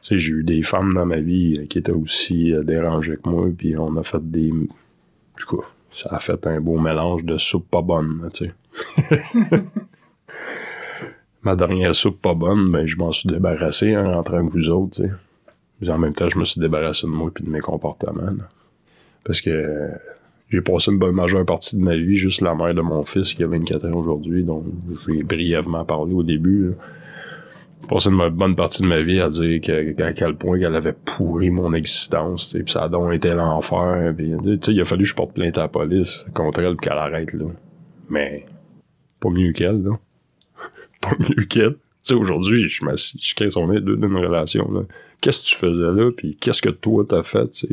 [0.00, 3.18] tu sais, j'ai eu des femmes dans ma vie euh, qui étaient aussi euh, dérangées
[3.22, 4.48] que moi, puis on a fait des...
[4.48, 9.52] Du coup, ça a fait un beau mélange de soupe pas bonne, tu sais.
[11.42, 15.02] Ma dernière soupe pas bonne, ben, je m'en suis débarrassé en rentrant avec vous autres,
[15.02, 15.10] tu sais.
[15.82, 18.32] Mais en même temps, je me suis débarrassé de moi et de mes comportements.
[19.22, 19.90] Parce que
[20.54, 23.34] j'ai passé une bonne majeure partie de ma vie juste la mère de mon fils
[23.34, 24.64] qui a 24 ans aujourd'hui, dont
[25.06, 26.74] j'ai brièvement parlé au début
[27.84, 29.60] passé une bonne partie de ma vie à dire
[29.98, 34.80] à quel point qu'elle avait pourri mon existence, puis ça a donc été l'enfer, il
[34.80, 37.46] a fallu que je porte plainte à la police contre elle qu'elle arrête, là.
[38.08, 38.46] Mais,
[39.20, 39.98] pas mieux qu'elle, là.
[41.00, 41.74] pas mieux qu'elle.
[41.74, 44.86] Tu sais, aujourd'hui, je m'assis, je crée son deux d'une relation.
[45.20, 47.66] Qu'est-ce que tu faisais là, puis qu'est-ce que toi t'as fait,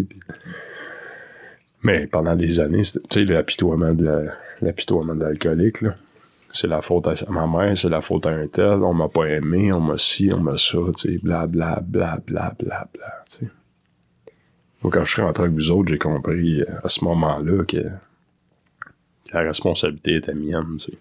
[1.83, 4.27] Mais pendant des années, tu sais, l'apitoiement de
[4.61, 5.95] l'apitoiement de l'alcoolique, là
[6.53, 9.25] c'est la faute à ma mère, c'est la faute à un tel, on m'a pas
[9.25, 13.23] aimé, on m'a ci, on m'a ça, tu sais, bla bla bla bla bla bla,
[13.29, 13.51] tu sais.
[14.83, 17.83] Donc quand je suis rentré avec vous autres, j'ai compris euh, à ce moment-là que,
[19.33, 20.97] la responsabilité était mienne, tu sais.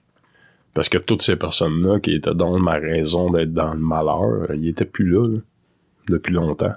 [0.72, 4.68] Parce que toutes ces personnes-là qui étaient dans ma raison d'être dans le malheur, ils
[4.68, 5.26] étaient plus là,
[6.08, 6.74] depuis longtemps.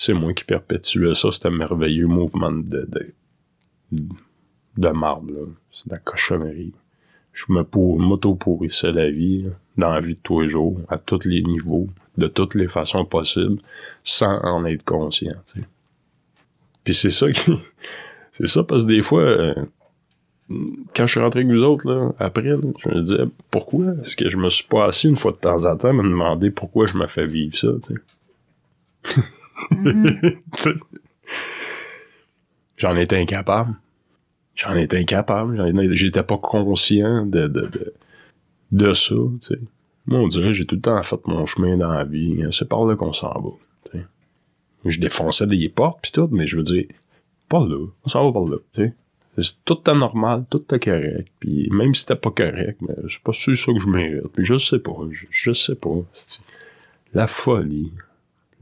[0.00, 3.12] C'est moi qui perpétuais ça, c'était un merveilleux mouvement de, de,
[3.92, 5.46] de là.
[5.70, 6.72] C'est de la cochonnerie
[7.32, 11.26] je me pour, m'auto-pourrissais la vie, dans la vie de tous les jours, à tous
[11.26, 13.58] les niveaux, de toutes les façons possibles,
[14.02, 15.36] sans en être conscient,
[16.82, 17.52] Puis c'est ça qui...
[18.32, 19.54] c'est ça parce que des fois, euh,
[20.94, 22.42] quand je suis rentré avec vous autres, là, après,
[22.78, 25.64] je me disais, pourquoi est-ce que je me suis pas assis une fois de temps
[25.64, 27.94] en temps à me demander pourquoi je me fais vivre ça, tu
[29.04, 29.22] sais?
[29.70, 30.80] Mm-hmm.
[32.76, 33.76] J'en étais incapable.
[34.54, 35.94] J'en étais incapable.
[35.94, 37.94] J'étais pas conscient de, de,
[38.72, 39.60] de, ça, tu sais.
[40.06, 42.42] Moi, on dirait j'ai tout le temps fait mon chemin dans la vie.
[42.52, 43.50] C'est par là qu'on s'en va.
[44.86, 46.86] Je défonçais des portes pis tout, mais je veux dire,
[47.48, 47.86] pas là.
[48.04, 48.56] On s'en va par là.
[48.74, 48.94] sais.
[49.38, 51.28] C'est tout est normal, tout est correct.
[51.38, 54.28] Puis même si c'était pas correct, mais c'est pas sûr ça que je mérite.
[54.32, 54.96] Puis je sais pas.
[55.10, 55.90] Je, je sais pas.
[57.12, 57.92] La folie.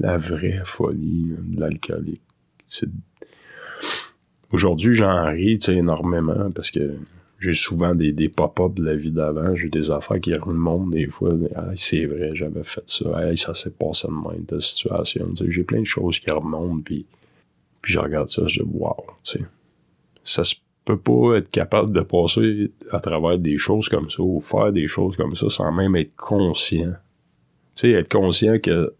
[0.00, 2.22] La vraie folie de l'alcoolique.
[4.52, 6.96] Aujourd'hui, j'en ris, énormément parce que
[7.38, 9.54] j'ai souvent des, des pop-up de la vie d'avant.
[9.54, 11.34] J'ai des affaires qui remontent des fois.
[11.76, 13.36] c'est vrai, j'avais fait ça.
[13.36, 15.28] ça s'est passé de même, ta situation.
[15.48, 17.06] J'ai plein de choses qui remontent, puis,
[17.82, 18.96] puis je regarde ça, je dis, wow.
[20.24, 24.40] Ça se peut pas être capable de passer à travers des choses comme ça ou
[24.40, 26.94] faire des choses comme ça sans même être conscient.
[27.82, 28.94] Être conscient que,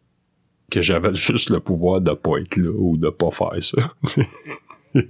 [0.70, 3.92] que j'avais juste le pouvoir de pas être là ou de pas faire ça.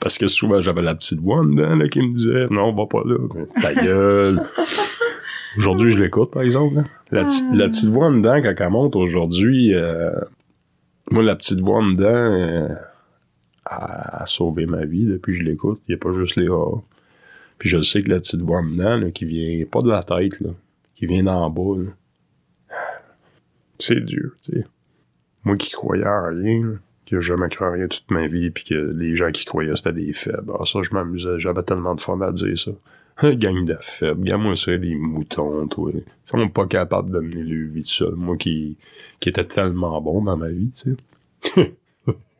[0.00, 2.86] Parce que souvent, j'avais la petite voix dedans là, qui me disait Non, on va
[2.86, 3.16] pas là.
[3.60, 4.42] Ta gueule.
[5.56, 6.84] Aujourd'hui, je l'écoute, par exemple.
[7.10, 10.12] La, petite voix dedans, quand elle monte aujourd'hui, euh,
[11.10, 12.68] moi, la petite voix dedans euh,
[13.64, 15.80] a, sauvé ma vie depuis que je l'écoute.
[15.88, 16.76] Il n'y a pas juste les A.
[17.58, 20.50] Puis je sais que la petite voix dedans, qui vient pas de la tête, là,
[20.94, 21.82] qui vient d'en bas,
[23.82, 24.66] c'est dur, tu sais.
[25.44, 28.74] Moi qui croyais à rien, que je jamais cru rien toute ma vie, puis que
[28.74, 30.50] les gens qui croyaient c'était des faibles.
[30.50, 32.70] Alors ça, je m'amusais, j'avais tellement de fun à dire ça.
[33.18, 35.90] Un gang de faibles, gagne-moi ça, des moutons, toi.
[35.94, 38.14] Ils sont pas capables de mener le vie tout seul.
[38.14, 38.78] Moi qui,
[39.20, 40.96] qui était tellement bon dans ma vie, tu
[41.42, 41.74] sais.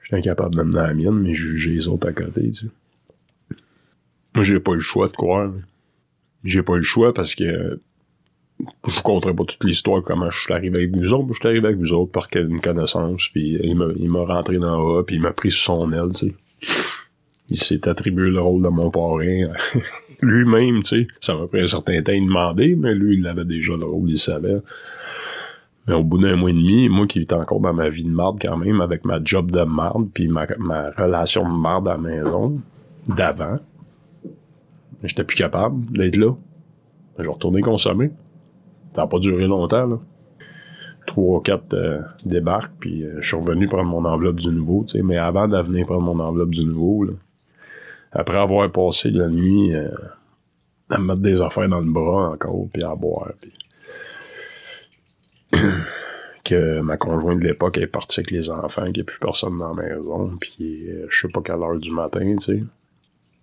[0.03, 3.57] J'étais incapable de mener la mienne, mais juger les autres à côté, tu sais.
[4.35, 5.53] Moi, j'ai pas eu le choix de croire.
[6.45, 7.81] J'ai pas eu le choix parce que
[8.87, 11.49] je vous conterai pas toute l'histoire comment je suis arrivé avec vous autres, je suis
[11.49, 15.03] arrivé avec vous autres par une connaissance, puis il m'a, il m'a rentré dans le
[15.03, 16.35] puis il m'a pris sous son aile, tu sais.
[17.51, 19.53] Il s'est attribué le rôle de mon parrain
[20.23, 21.07] lui-même, tu sais.
[21.21, 24.11] Ça m'a pris un certain temps de demander, mais lui, il avait déjà le rôle,
[24.11, 24.61] il savait.
[25.87, 28.11] Mais au bout d'un mois et demi, moi qui étais encore dans ma vie de
[28.11, 31.93] marde quand même, avec ma job de marde, puis ma, ma relation de marde à
[31.93, 32.61] la maison,
[33.07, 33.59] d'avant,
[35.03, 36.35] j'étais plus capable d'être là.
[37.19, 38.11] Je retourné consommer.
[38.93, 39.99] Ça n'a pas duré longtemps, là.
[41.07, 44.85] Trois ou quatre euh, débarques, puis euh, je suis revenu prendre mon enveloppe du nouveau,
[44.85, 45.03] tu sais.
[45.03, 47.07] Mais avant de venir prendre mon enveloppe du nouveau,
[48.13, 49.89] après avoir passé la nuit euh,
[50.91, 53.53] à me mettre des affaires dans le bras encore, puis à boire, puis
[56.45, 59.59] que ma conjointe de l'époque est partie avec les enfants, qu'il n'y a plus personne
[59.59, 62.65] dans la maison, puis euh, je sais pas quelle heure du matin, tu sais.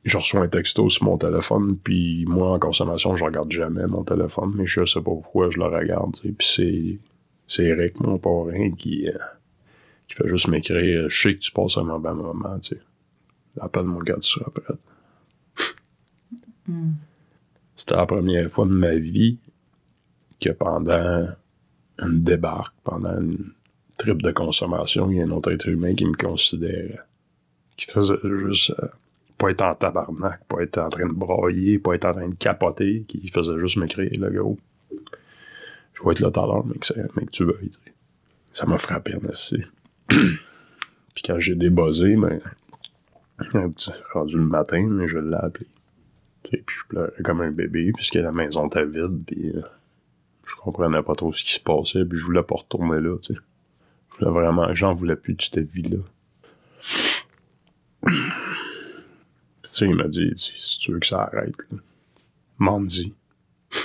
[0.05, 4.03] Je reçois un texto sur mon téléphone, puis moi, en consommation, je regarde jamais mon
[4.03, 6.15] téléphone, mais je sais pas pourquoi je le regarde.
[6.21, 6.99] Puis c'est,
[7.47, 9.17] c'est Eric, mon parrain, qui, euh,
[10.07, 12.81] qui fait juste m'écrire «Je sais que tu passes un bon moment, tu sais.
[13.59, 14.79] Appelle-moi quand tu seras prête.
[17.75, 19.39] C'était la première fois de ma vie
[20.39, 21.29] que pendant
[21.99, 23.53] une débarque, pendant une
[23.97, 26.99] trip de consommation, il y a un autre être humain qui me considérait.
[27.77, 28.87] Qui faisait juste euh,
[29.37, 32.35] pas être en tabarnak, pas être en train de brailler, pas être en train de
[32.35, 34.57] capoter, qui faisait juste m'écrire, le gros.
[35.93, 37.71] Je vais être là tout à l'heure, mais que, tu veuilles.
[38.53, 39.63] Ça m'a frappé, merci.
[40.07, 42.39] Puis quand j'ai débuzzé, ben,
[44.13, 45.67] rendu le matin, mais je l'ai appelé.
[46.43, 49.61] Tu sais, Puis je pleurais comme un bébé, puisque la maison était vide, puis euh,
[50.45, 53.33] je comprenais pas trop ce qui se passait, puis je voulais pas retourner là, tu
[53.33, 53.39] sais.
[54.11, 55.97] Je voulais vraiment, j'en voulais plus de cette vie-là.
[59.65, 61.55] Puis tu sais, il m'a dit, si tu veux que ça arrête,
[62.59, 63.13] m'en dis.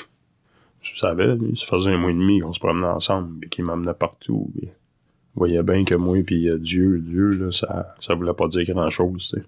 [0.82, 3.94] Tu savais, ça faisait un mois et demi qu'on se promenait ensemble, puis qu'il m'emmenait
[3.94, 4.72] partout, puis il
[5.36, 9.30] voyait bien que moi puis euh, Dieu, Dieu, là, ça, ça voulait pas dire grand-chose,
[9.30, 9.46] tu sais.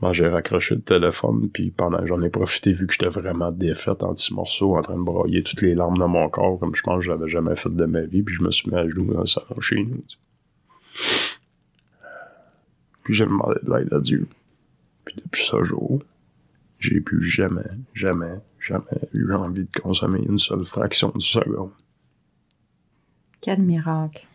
[0.00, 4.04] Moi, j'ai raccroché le téléphone, puis pendant j'en ai profité, vu que j'étais vraiment défaite
[4.04, 6.82] en petits morceaux, en train de broyer toutes les larmes dans mon corps, comme je
[6.82, 8.88] pense que je l'avais jamais fait de ma vie, puis je me suis mis à
[8.88, 9.56] genoux dans le salon.
[13.02, 14.28] Puis j'ai demandé de l'aide à Dieu.
[15.08, 16.02] Puis depuis ce jour,
[16.78, 17.62] j'ai plus jamais,
[17.94, 18.84] jamais, jamais
[19.14, 21.70] eu envie de consommer une seule fraction de seconde.
[23.40, 24.26] Quel miracle.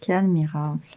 [0.00, 0.96] Quel miracle.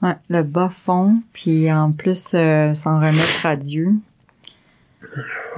[0.00, 3.92] Ouais, le bas fond, puis en plus, euh, s'en remettre à Dieu.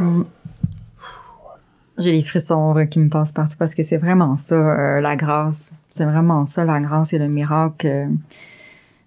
[0.00, 0.22] Mm.
[1.98, 5.76] J'ai les frissons qui me passent partout parce que c'est vraiment ça, euh, la grâce.
[5.88, 8.06] C'est vraiment ça, la grâce et le miracle euh,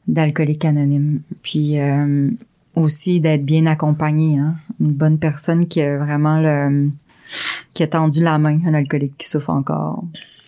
[0.07, 1.21] d'alcoolique anonyme.
[1.41, 2.29] Puis euh,
[2.76, 4.55] aussi d'être bien accompagné, hein.
[4.80, 6.89] Une bonne personne qui a vraiment le
[7.74, 10.03] qui a tendu la main à un alcoolique qui souffre encore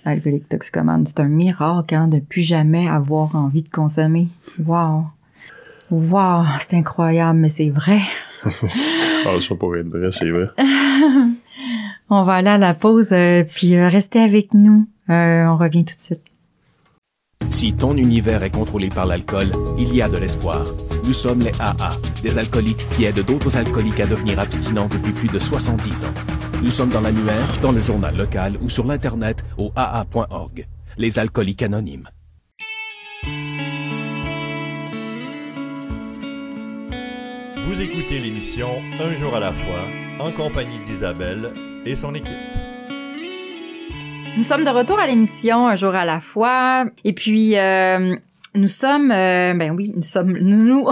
[0.06, 1.06] alcoolique toxicomane.
[1.06, 4.28] C'est un miracle hein, de plus jamais avoir envie de consommer.
[4.66, 5.06] Wow.
[5.92, 8.00] Wow, c'est incroyable, mais c'est vrai.
[8.46, 10.48] ah, ça pourrait être vrai, c'est vrai.
[12.10, 14.88] On va aller à la pause, euh, puis euh, restez avec nous.
[15.10, 16.22] Euh, on revient tout de suite.
[17.50, 20.66] Si ton univers est contrôlé par l'alcool, il y a de l'espoir.
[21.06, 25.28] Nous sommes les AA, des alcooliques qui aident d'autres alcooliques à devenir abstinents depuis plus
[25.28, 26.14] de 70 ans.
[26.64, 30.66] Nous sommes dans l'annuaire, dans le journal local ou sur l'Internet au AA.org.
[30.98, 32.08] Les alcooliques anonymes.
[37.66, 39.86] Vous écoutez l'émission Un jour à la fois
[40.20, 41.52] en compagnie d'Isabelle
[41.86, 42.34] et son équipe.
[44.38, 46.86] Nous sommes de retour à l'émission Un jour à la fois.
[47.04, 48.16] Et puis, euh,
[48.56, 49.12] nous sommes...
[49.12, 50.38] euh, ben oui, nous sommes...
[50.38, 50.88] Nous, nous,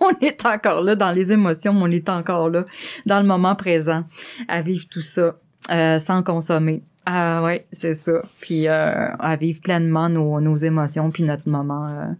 [0.00, 2.64] on est encore là dans les émotions, on est encore là
[3.06, 4.04] dans le moment présent
[4.48, 5.36] à vivre tout ça
[5.70, 6.82] euh, sans consommer.
[7.06, 8.22] Ah ouais, c'est ça.
[8.40, 11.86] Puis euh, à vivre pleinement nos, nos émotions puis notre moment.
[11.88, 12.12] euh,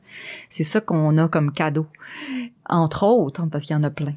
[0.50, 1.86] c'est ça qu'on a comme cadeau.
[2.66, 4.14] Entre autres, hein, parce qu'il y en a plein.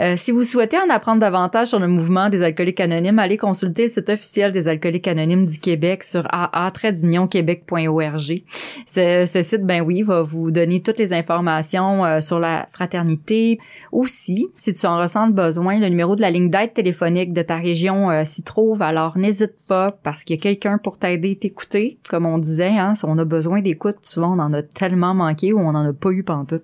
[0.00, 3.82] Euh, si vous souhaitez en apprendre davantage sur le mouvement des alcooliques anonymes, allez consulter
[3.82, 8.42] le site officiel des alcooliques anonymes du Québec sur aa-québec.org.
[8.86, 13.58] Ce, ce site, ben oui, va vous donner toutes les informations euh, sur la fraternité.
[13.90, 17.42] Aussi, si tu en ressens le besoin, le numéro de la ligne d'aide téléphonique de
[17.42, 18.82] ta région euh, s'y trouve.
[18.82, 21.98] Alors, n'hésite pas parce qu'il y a quelqu'un pour t'aider, t'écouter.
[22.08, 25.52] Comme on disait, hein, si on a besoin d'écoute, souvent on en a tellement manqué
[25.52, 26.62] ou on en a pas eu pantoute.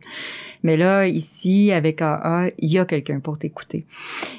[0.66, 3.84] Mais là, ici, avec AA, il y a quelqu'un pour t'écouter.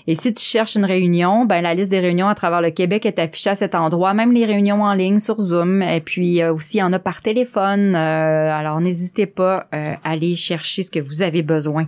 [0.08, 3.06] Et si tu cherches une réunion, ben la liste des réunions à travers le Québec
[3.06, 5.82] est affichée à cet endroit, même les réunions en ligne sur Zoom.
[5.82, 7.96] Et puis euh, aussi, il y en a par téléphone.
[7.96, 11.88] Euh, alors, n'hésitez pas euh, à aller chercher ce que vous avez besoin.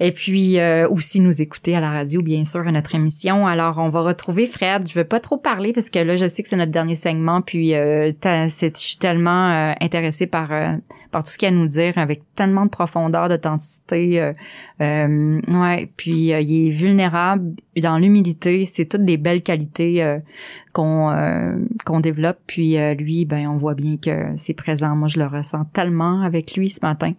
[0.00, 3.46] Et puis euh, aussi nous écouter à la radio, bien sûr, à notre émission.
[3.46, 4.88] Alors, on va retrouver Fred.
[4.88, 7.42] Je vais pas trop parler parce que là, je sais que c'est notre dernier segment.
[7.42, 10.72] Puis, euh, je suis tellement euh, intéressée par euh,
[11.10, 14.20] par tout ce qu'il y a à nous dire, avec tellement de profondeur, d'authenticité.
[14.20, 14.32] Euh,
[14.80, 15.90] euh, ouais.
[15.96, 18.64] Puis, il est vulnérable dans l'humilité.
[18.64, 20.18] C'est toutes des belles qualités
[20.72, 22.38] qu'on euh, qu'on développe.
[22.46, 24.94] Puis euh, lui, ben on voit bien que c'est présent.
[24.96, 27.12] Moi, je le ressens tellement avec lui ce matin.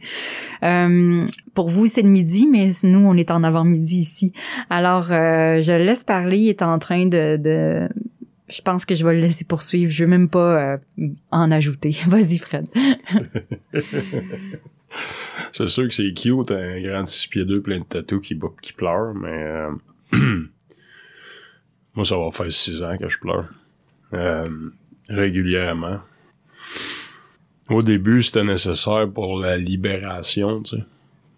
[0.64, 4.34] Euh, pour vous, c'est le midi, mais nous, on est en avant-midi ici.
[4.70, 6.38] Alors, je le laisse parler.
[6.38, 7.90] Il est en train de, de
[8.48, 9.92] je pense que je vais le laisser poursuivre.
[9.92, 10.78] Je vais même pas
[11.32, 11.98] en ajouter.
[12.08, 12.68] Vas-y, Fred.
[15.52, 18.74] c'est sûr que c'est cute, un grand 6 pieds 2 plein de tatous qui, qui
[18.74, 19.68] pleure, mais
[22.00, 23.50] moi, ça va faire 6 ans que je pleure.
[24.14, 24.48] Euh,
[25.10, 26.00] régulièrement.
[27.70, 30.84] Au début, c'était nécessaire pour la libération, tu sais.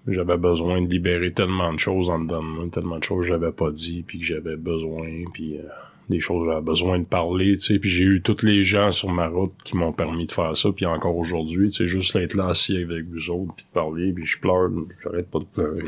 [0.08, 3.30] J'avais besoin de libérer tellement de choses en dedans de moi, tellement de choses que
[3.30, 5.64] j'avais pas dit, puis que j'avais besoin, puis euh,
[6.10, 7.80] des choses que j'avais besoin de parler, tu sais.
[7.80, 10.72] Puis j'ai eu tous les gens sur ma route qui m'ont permis de faire ça,
[10.72, 14.14] puis encore aujourd'hui, tu sais, juste d'être là assis avec vous autres, puis de parler,
[14.14, 14.70] puis je pleure,
[15.04, 15.82] j'arrête pas de pleurer.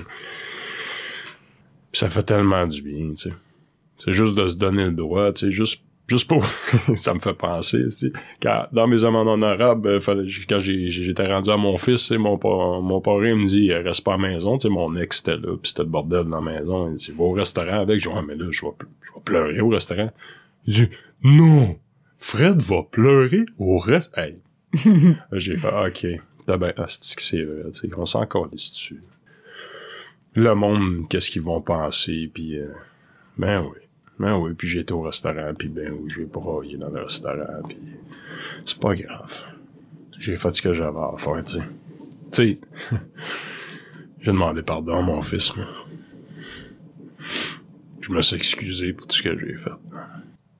[1.92, 3.34] Puis ça fait tellement du bien, tu sais.
[4.04, 6.46] C'est juste de se donner le droit, tu sais, juste juste pour
[6.96, 7.88] ça me fait penser
[8.42, 12.40] quand dans mes amendes honorables euh, quand j'étais rendu à mon fils mon
[12.82, 15.56] mon parrain me dit reste pas à la maison tu sais mon ex était là
[15.56, 16.92] puis c'était le bordel dans la maison.
[16.92, 18.00] Il dit va au restaurant avec.
[18.00, 20.12] Je dis mais là je vais, je vais pleurer au restaurant.
[20.68, 20.90] Il dit
[21.24, 21.78] non
[22.18, 24.40] Fred va pleurer au restaurant hey.
[25.32, 26.22] j'ai fait ok.
[26.46, 29.02] T'as ben c'est vrai tu sais on s'en dessus.
[30.36, 32.68] Le monde qu'est-ce qu'ils vont penser puis euh,
[33.38, 33.83] ben oui
[34.20, 37.78] ben oui, puis j'étais au restaurant, puis ben oui, j'ai broyé dans le restaurant, puis
[38.66, 39.46] c'est pas grave.
[40.20, 41.64] J'ai fait ce que j'avais à faire, tu sais.
[42.32, 42.60] Tu sais,
[44.22, 45.64] j'ai demandé pardon à mon fils, mais
[48.02, 49.72] je me suis excusé pour tout ce que j'ai fait.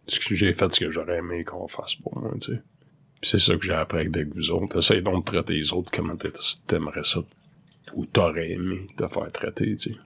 [0.08, 2.62] J'ai fait ce que j'aurais aimé qu'on fasse pour moi, tu sais.
[3.22, 4.80] C'est ça que j'ai appris avec vous autres.
[4.80, 6.18] Essaye donc de traiter les autres comment
[6.68, 7.22] t'aimerais ça,
[7.94, 9.98] ou t'aurais aimé te faire traiter, tu sais.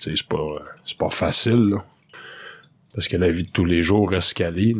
[0.00, 1.84] Tu sais, c'est pas, c'est pas facile, là.
[2.94, 4.76] Parce que la vie de tous les jours reste calée,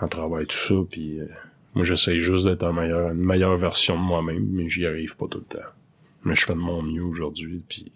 [0.00, 1.26] en travail tout ça, puis euh,
[1.74, 5.26] moi j'essaie juste d'être une meilleure, une meilleure version de moi-même, mais j'y arrive pas
[5.28, 5.68] tout le temps.
[6.24, 7.92] Mais je fais de mon mieux aujourd'hui, puis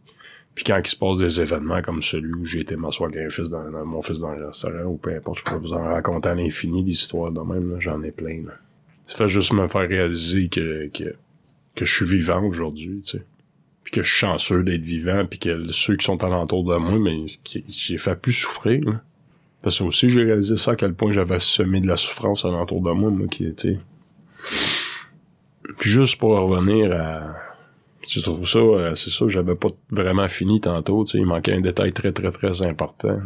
[0.54, 3.50] puis quand il se passe des événements comme celui où j'ai été m'asseoir avec fils
[3.50, 6.34] dans, mon fils dans le restaurant, ou peu importe, je peux vous en raconter à
[6.34, 8.42] l'infini d'histoires de même, j'en ai plein.
[8.46, 8.52] Là.
[9.06, 11.14] Ça fait juste me faire réaliser que, que,
[11.74, 13.24] que je suis vivant aujourd'hui, tu sais.
[13.82, 16.98] Puis que je suis chanceux d'être vivant, puis que ceux qui sont alentour de moi,
[16.98, 17.24] mais
[17.66, 18.84] j'ai fait plus souffrir.
[18.84, 19.02] Là.
[19.62, 22.80] Parce que aussi, j'ai réalisé ça à quel point j'avais semé de la souffrance alentour
[22.80, 23.78] de moi, moi qui était.
[25.78, 27.36] Puis juste pour revenir à.
[28.04, 31.52] Tu trouves ça, euh, c'est ça, j'avais pas vraiment fini tantôt, tu sais, il manquait
[31.52, 33.16] un détail très très très important.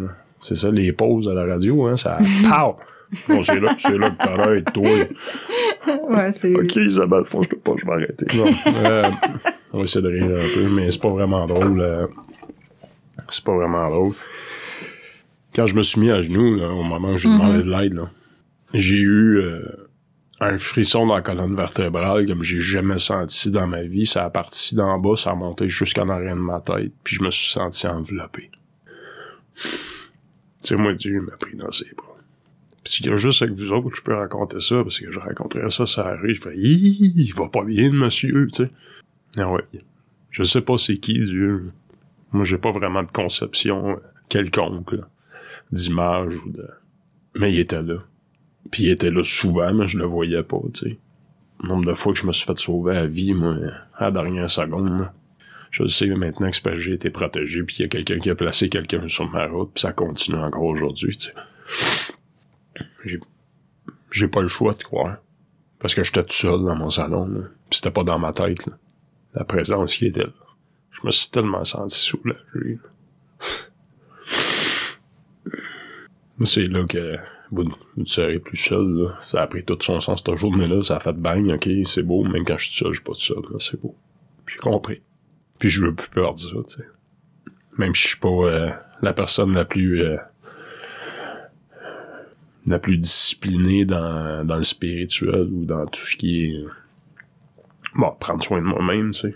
[0.42, 2.18] C'est ça, les pauses à la radio, hein, ça.
[2.42, 2.76] Pow!
[3.28, 4.82] Bon, c'est là, c'est là que pareil, toi.
[6.10, 6.54] Ouais, c'est.
[6.54, 8.26] Ok, Isabelle, faut que je te pas, je vais arrêter.
[8.36, 8.44] Non,
[8.84, 9.10] euh,
[9.72, 11.80] on va essayer de rire un peu, mais c'est pas vraiment drôle.
[11.80, 12.06] Euh,
[13.28, 14.12] c'est pas vraiment drôle
[15.56, 17.98] quand je me suis mis à genoux, au moment où j'ai demandé de l'aide,
[18.74, 19.88] j'ai eu euh,
[20.38, 24.04] un frisson dans la colonne vertébrale comme j'ai jamais senti dans ma vie.
[24.04, 27.22] Ça a parti d'en bas, ça a monté jusqu'en arrière de ma tête, puis je
[27.22, 28.50] me suis senti enveloppé.
[29.54, 29.70] Tu
[30.62, 32.16] sais, moi, Dieu m'a pris dans ses bras.
[32.84, 35.10] Puis il y a juste avec vous autres que je peux raconter ça, parce que
[35.10, 38.70] je raconterais ça la rue, je fais il va pas bien, monsieur, tu sais.
[39.38, 39.64] Ah ouais.
[40.30, 41.72] Je sais pas c'est qui, Dieu.
[42.32, 43.96] Moi, j'ai pas vraiment de conception euh,
[44.28, 45.08] quelconque, là
[45.72, 46.68] d'image ou de.
[47.34, 47.96] Mais il était là.
[48.70, 50.98] Puis il était là souvent, mais je le voyais pas, tu sais.
[51.62, 53.56] Le nombre de fois que je me suis fait sauver à vie, moi,
[53.94, 55.10] à la dernière seconde.
[55.70, 58.68] Je sais maintenant que j'ai été protégé, puis il y a quelqu'un qui a placé
[58.68, 61.34] quelqu'un sur ma route, puis ça continue encore aujourd'hui, tu sais.
[63.04, 63.20] J'ai,
[64.10, 65.16] j'ai pas le choix de croire.
[65.78, 67.40] Parce que j'étais tout seul dans mon salon, là.
[67.68, 68.72] Puis c'était pas dans ma tête, là.
[69.34, 70.32] La présence qui était là.
[70.90, 72.88] Je me suis tellement senti soulagé, là.
[76.44, 77.16] C'est là que
[77.50, 77.64] vous
[77.96, 78.86] ne serez plus seul.
[78.86, 79.18] Là.
[79.20, 80.82] Ça a pris tout son sens cette journée-là.
[80.82, 82.24] Ça a fait bang, ok, c'est beau.
[82.24, 83.60] Même quand je suis seul, je suis pas tout seul.
[83.60, 83.94] C'est beau.
[84.46, 85.00] J'ai compris.
[85.58, 86.84] Puis je veux plus peur de ça, tu sais.
[87.78, 88.70] Même si je suis pas euh,
[89.02, 90.16] la personne la plus euh,
[92.66, 96.64] la plus disciplinée dans, dans le spirituel ou dans tout ce qui est
[97.94, 99.34] bon, prendre soin de moi-même, tu sais.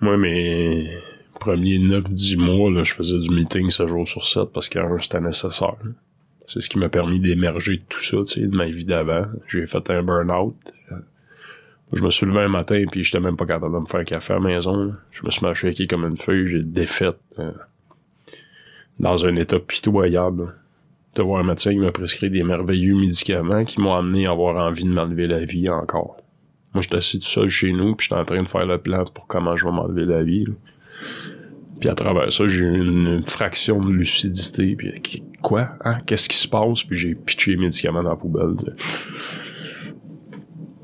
[0.00, 0.98] Moi, mais
[1.40, 5.20] premiers 9-10 mois, là, je faisais du meeting 7 jours sur 7 parce que c'était
[5.20, 5.74] nécessaire.
[6.46, 9.26] C'est ce qui m'a permis d'émerger de tout ça, de ma vie d'avant.
[9.48, 10.54] J'ai fait un burn-out.
[11.92, 14.04] Je me suis levé un matin puis j'étais même pas capable de me faire un
[14.04, 14.92] café à la maison.
[15.10, 17.50] Je me suis machuqué comme une feuille, j'ai défaite euh,
[19.00, 20.54] dans un état pitoyable.
[21.16, 24.56] De voir un médecin qui m'a prescrit des merveilleux médicaments qui m'ont amené à avoir
[24.56, 26.18] envie de m'enlever la vie encore.
[26.72, 29.04] Moi, j'étais assis tout seul chez nous, puis j'étais en train de faire le plan
[29.04, 30.46] pour comment je vais m'enlever la vie.
[31.80, 34.76] Puis à travers ça, j'ai eu une fraction de lucidité.
[34.76, 35.70] Puis quoi?
[35.84, 36.00] Hein?
[36.06, 36.84] Qu'est-ce qui se passe?
[36.84, 38.56] Puis j'ai pitché les médicaments dans la poubelle.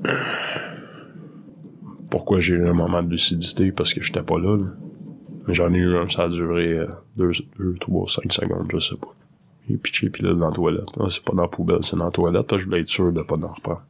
[2.11, 3.73] Pourquoi j'ai eu un moment de lucidité?
[3.73, 4.57] Parce que j'étais pas là.
[4.57, 4.67] là.
[5.47, 6.81] Mais j'en ai eu un, ça a duré
[7.17, 7.31] 2,
[7.81, 9.15] 3, 5 secondes, je sais pas.
[9.69, 10.89] J'ai pitché, puis là, dans la toilette.
[10.99, 12.57] Ah, c'est pas dans la poubelle, c'est dans la toilette.
[12.57, 13.83] Je voulais être sûr de pas en reprendre.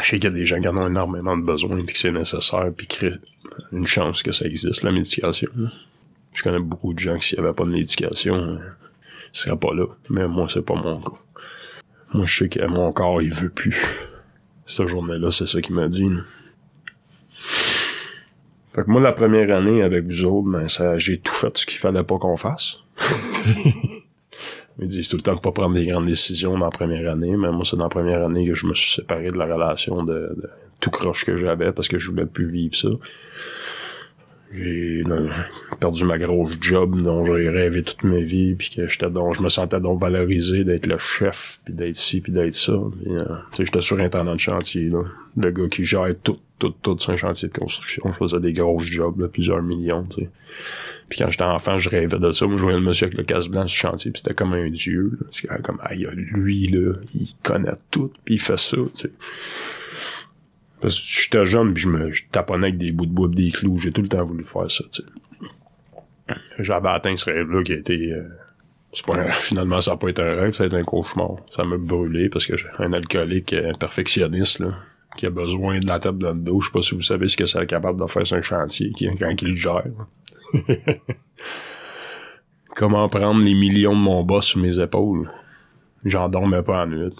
[0.00, 1.98] Je sais qu'il y a des gens qui en ont énormément de besoin, puis que
[1.98, 3.10] c'est nécessaire, puis a
[3.72, 5.50] une chance que ça existe, la médication.
[6.32, 8.58] Je connais beaucoup de gens qui, s'il n'y avait pas de médication, euh,
[9.32, 9.86] ils seraient pas là.
[10.10, 11.12] Mais moi, c'est pas mon cas.
[12.12, 13.80] Moi, je sais que mon corps, il veut plus.
[14.66, 16.08] Cette journée-là, c'est ça qu'il m'a dit.
[16.08, 16.22] là.
[18.74, 21.64] Fait que moi, la première année, avec vous autres, ben, ça, j'ai tout fait ce
[21.66, 22.78] qu'il fallait pas qu'on fasse.
[24.80, 27.36] Ils disent tout le temps de pas prendre des grandes décisions dans la première année,
[27.36, 30.02] mais moi, c'est dans la première année que je me suis séparé de la relation
[30.02, 30.36] de,
[30.80, 32.88] tout croche que j'avais parce que je voulais plus vivre ça.
[34.52, 35.28] J'ai euh,
[35.80, 39.42] perdu ma grosse job dont j'ai rêvé toute ma vie, puis que j'étais donc, je
[39.42, 42.72] me sentais donc valorisé d'être le chef, puis d'être ci, puis d'être ça.
[42.72, 43.24] Euh,
[43.58, 45.02] j'étais surintendant de chantier, là.
[45.36, 48.10] Le gars qui gère tout, tout, tout un chantier de construction.
[48.12, 50.30] Je faisais des grosses jobs, là, plusieurs millions, tu sais.
[51.08, 52.46] Puis quand j'étais enfant, je rêvais de ça.
[52.46, 54.54] Moi, je voyais le monsieur avec le casse blanc sur le chantier, puis c'était comme
[54.54, 55.18] un dieu.
[55.48, 55.58] Là.
[55.58, 59.10] Comme, ah, lui, là, il connaît tout, puis il fait ça, tu sais.
[60.80, 63.78] Parce que j'étais jeune, puis je me taponnais avec des bouts de bois des clous.
[63.78, 65.08] J'ai tout le temps voulu faire ça, tu sais.
[66.58, 68.12] J'avais atteint ce rêve-là qui a été...
[68.12, 68.22] euh,
[68.92, 71.36] c'est pas un- finalement, ça n'a pas été un rêve, ça a été un cauchemar.
[71.50, 74.68] Ça m'a brûlé parce que j'ai un alcoolique euh, perfectionniste, là,
[75.16, 76.60] qui a besoin de la table le dos.
[76.60, 78.90] Je sais pas si vous savez ce que c'est capable de faire sur un chantier
[78.90, 79.84] qui, quand il le gère.
[82.76, 85.30] Comment prendre les millions de mon boss sur mes épaules?
[86.04, 87.14] J'en dormais pas en nuit.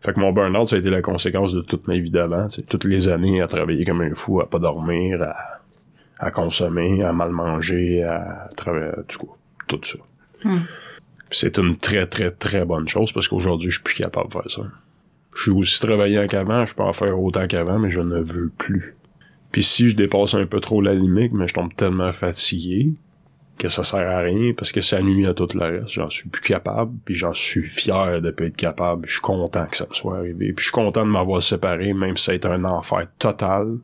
[0.00, 2.48] Fait que mon burn-out, ça a été la conséquence de toute ma vie d'avant.
[2.68, 5.60] Toutes les années à travailler comme un fou, à pas dormir, à,
[6.18, 9.32] à consommer, à mal manger, à travailler, tout, cas,
[9.66, 9.98] tout ça.
[11.28, 14.32] Puis C'est une très, très, très bonne chose parce qu'aujourd'hui, je suis plus capable de
[14.32, 14.62] faire ça.
[15.36, 18.50] Je suis aussi travaillant qu'avant, je peux en faire autant qu'avant, mais je ne veux
[18.56, 18.96] plus.
[19.52, 22.92] Puis si je dépasse un peu trop la limite, mais je tombe tellement fatigué
[23.58, 25.90] que ça sert à rien parce que ça nuit à tout le reste.
[25.90, 29.06] J'en suis plus capable, puis j'en suis fier de pas être capable.
[29.06, 30.52] Je suis content que ça me soit arrivé.
[30.52, 33.76] Puis je suis content de m'avoir séparé, même si ça a un enfer total.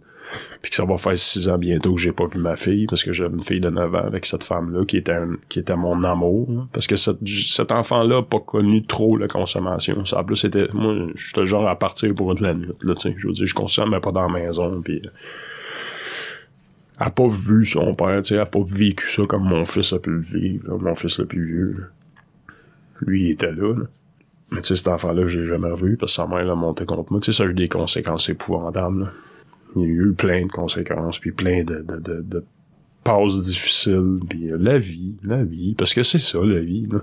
[0.61, 3.05] Puis que ça va faire six ans bientôt que j'ai pas vu ma fille, parce
[3.05, 5.16] que j'ai une fille de 9 ans avec cette femme-là qui était
[5.49, 6.49] qui était mon amour.
[6.51, 6.68] hein.
[6.72, 10.05] Parce que cette- cet enfant-là a pas connu trop la consommation.
[10.05, 10.68] Ça, en plus, c'était.
[10.72, 12.68] Moi, j'étais genre à partir pour une la nuit.
[12.83, 13.14] Là, tu sais.
[13.18, 14.80] Je veux dire, je consommais pas dans la maison.
[14.83, 15.03] Puis
[16.99, 19.99] a pas vu son père, tu sais, a pas vécu ça comme mon fils a
[19.99, 21.87] pu le vivre, mon fils le plus vieux.
[23.01, 23.85] Lui, il était là, là.
[24.53, 26.85] Mais tu sais, cet enfant-là, je l'ai jamais revu parce que sa mère l'a monté
[26.85, 27.20] contre moi.
[27.20, 29.11] Tu sais, ça a eu des conséquences épouvantables.
[29.77, 32.45] Il y a eu plein de conséquences, puis plein de, de, de, de
[33.05, 37.01] passes difficiles, puis euh, la vie, la vie, parce que c'est ça, la vie, là.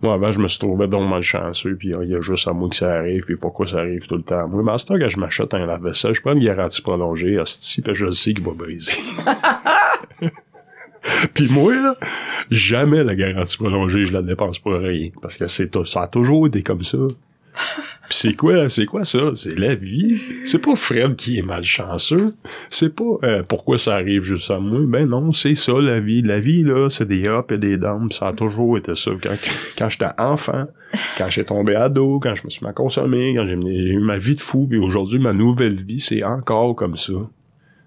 [0.00, 2.52] Moi, avant, je me suis trouvé donc malchanceux, puis euh, il y a juste à
[2.52, 4.46] moi que ça arrive, puis pourquoi ça arrive tout le temps.
[4.46, 7.94] Moi, mais à ce je m'achète un lave-vaisselle, je prends une garantie prolongée, hostie, puis
[7.94, 8.92] je le sais qu'il va briser.
[11.34, 11.96] puis moi, là,
[12.48, 16.46] jamais la garantie prolongée, je la dépense pour rien, parce que c'est ça a toujours
[16.46, 16.98] été comme ça.
[18.10, 19.32] C'est quoi, c'est quoi ça?
[19.34, 20.18] C'est la vie.
[20.44, 22.34] C'est pas Fred qui est malchanceux.
[22.70, 24.80] C'est pas euh, pourquoi ça arrive juste à moi.
[24.86, 26.22] Ben non, c'est ça la vie.
[26.22, 28.10] La vie, là, c'est des ups et des downs.
[28.10, 29.10] Ça a toujours été ça.
[29.22, 29.36] Quand,
[29.76, 30.66] quand j'étais enfant,
[31.18, 34.16] quand j'ai tombé ado, quand je me suis mis à consommer, quand j'ai eu ma
[34.16, 37.12] vie de fou, puis aujourd'hui, ma nouvelle vie, c'est encore comme ça.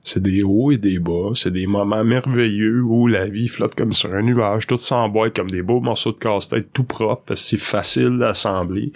[0.04, 3.94] C'est des hauts et des bas, c'est des moments merveilleux où la vie flotte comme
[3.94, 7.60] sur un nuage, tout s'emboîte comme des beaux morceaux de casse-tête tout propres, parce c'est
[7.60, 8.94] facile d'assembler.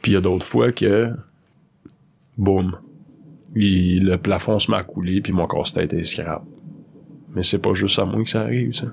[0.00, 1.10] Puis il y a d'autres fois que,
[2.36, 2.76] boum,
[3.54, 6.44] le plafond se met à couler, puis mon casse-tête est scrap.
[7.34, 8.88] Mais c'est pas juste à moi que ça arrive, ça.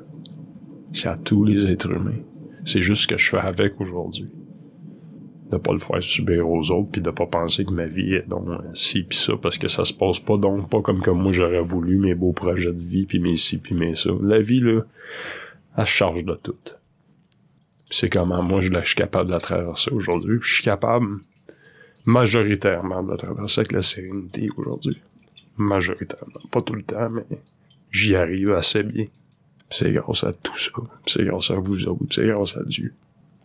[0.93, 2.21] C'est à tous les êtres humains.
[2.63, 4.29] C'est juste ce que je fais avec aujourd'hui.
[5.51, 8.27] De pas le faire subir aux autres, puis de pas penser que ma vie est
[8.27, 11.21] donc euh, ci pis ça, parce que ça se passe pas donc pas comme comme
[11.21, 14.09] moi j'aurais voulu, mes beaux projets de vie, puis mes ci pis mes ça.
[14.23, 14.81] La vie, là,
[15.77, 16.55] elle se charge de tout.
[17.97, 20.37] C'est comment moi je, suis capable de la traverser aujourd'hui.
[20.39, 21.19] Puis je suis capable
[22.03, 25.01] majoritairement de la traverser avec la sérénité aujourd'hui.
[25.55, 26.41] Majoritairement.
[26.51, 27.23] Pas tout le temps, mais
[27.91, 29.05] j'y arrive assez bien.
[29.69, 30.71] C'est grâce à tout ça.
[31.05, 32.03] C'est grâce à vous autres.
[32.11, 32.93] C'est grâce à Dieu.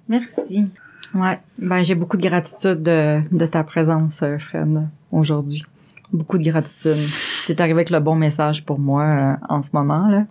[0.09, 0.67] Merci.
[1.15, 1.39] Ouais.
[1.57, 5.63] Ben, j'ai beaucoup de gratitude de, de ta présence, euh, Fred, aujourd'hui.
[6.13, 7.07] Beaucoup de gratitude.
[7.47, 10.27] T'es arrivé avec le bon message pour moi euh, en ce moment, là.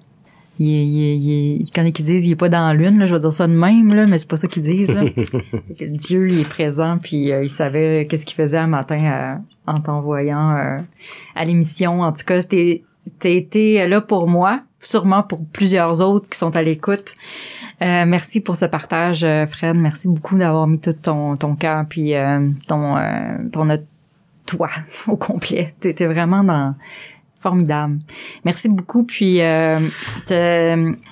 [0.60, 3.20] Il il il quand ils disent il est pas dans la lune, là, je vais
[3.20, 5.04] dire ça de même, là, mais c'est pas ça qu'ils disent, là.
[5.80, 9.72] que Dieu, il est présent, puis euh, il savait qu'est-ce qu'il faisait un matin euh,
[9.72, 10.78] en t'envoyant euh,
[11.36, 12.02] à l'émission.
[12.02, 12.84] En tout cas, t'es
[13.24, 17.16] été là pour moi, sûrement pour plusieurs autres qui sont à l'écoute.
[17.82, 19.78] Euh, merci pour ce partage, euh, Fred.
[19.78, 23.68] Merci beaucoup d'avoir mis tout ton, ton cœur puis euh, ton, euh, ton
[24.46, 24.70] toi
[25.08, 25.74] au complet.
[25.80, 26.76] T'étais vraiment dans
[27.40, 28.00] formidable.
[28.46, 29.04] Merci beaucoup.
[29.04, 29.80] Puis euh,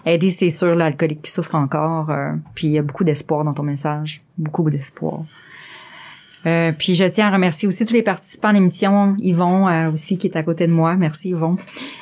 [0.06, 2.12] aider, c'est sûr, l'alcoolique qui souffre encore.
[2.56, 4.22] puis il y a beaucoup d'espoir dans ton message.
[4.38, 5.24] Beaucoup d'espoir.
[6.48, 10.18] Euh, puis je tiens à remercier aussi tous les participants à l'émission, Yvon euh, aussi
[10.18, 10.96] qui est à côté de moi.
[10.96, 11.58] Merci Yvon.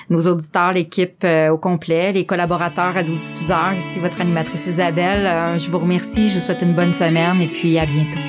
[0.10, 5.58] Nos auditeurs, l'équipe euh, au complet, les collaborateurs radiodiffuseurs, ici votre animatrice Isabelle.
[5.58, 8.20] je vous remercie, je vous souhaite une bonne semaine et puis à bientôt.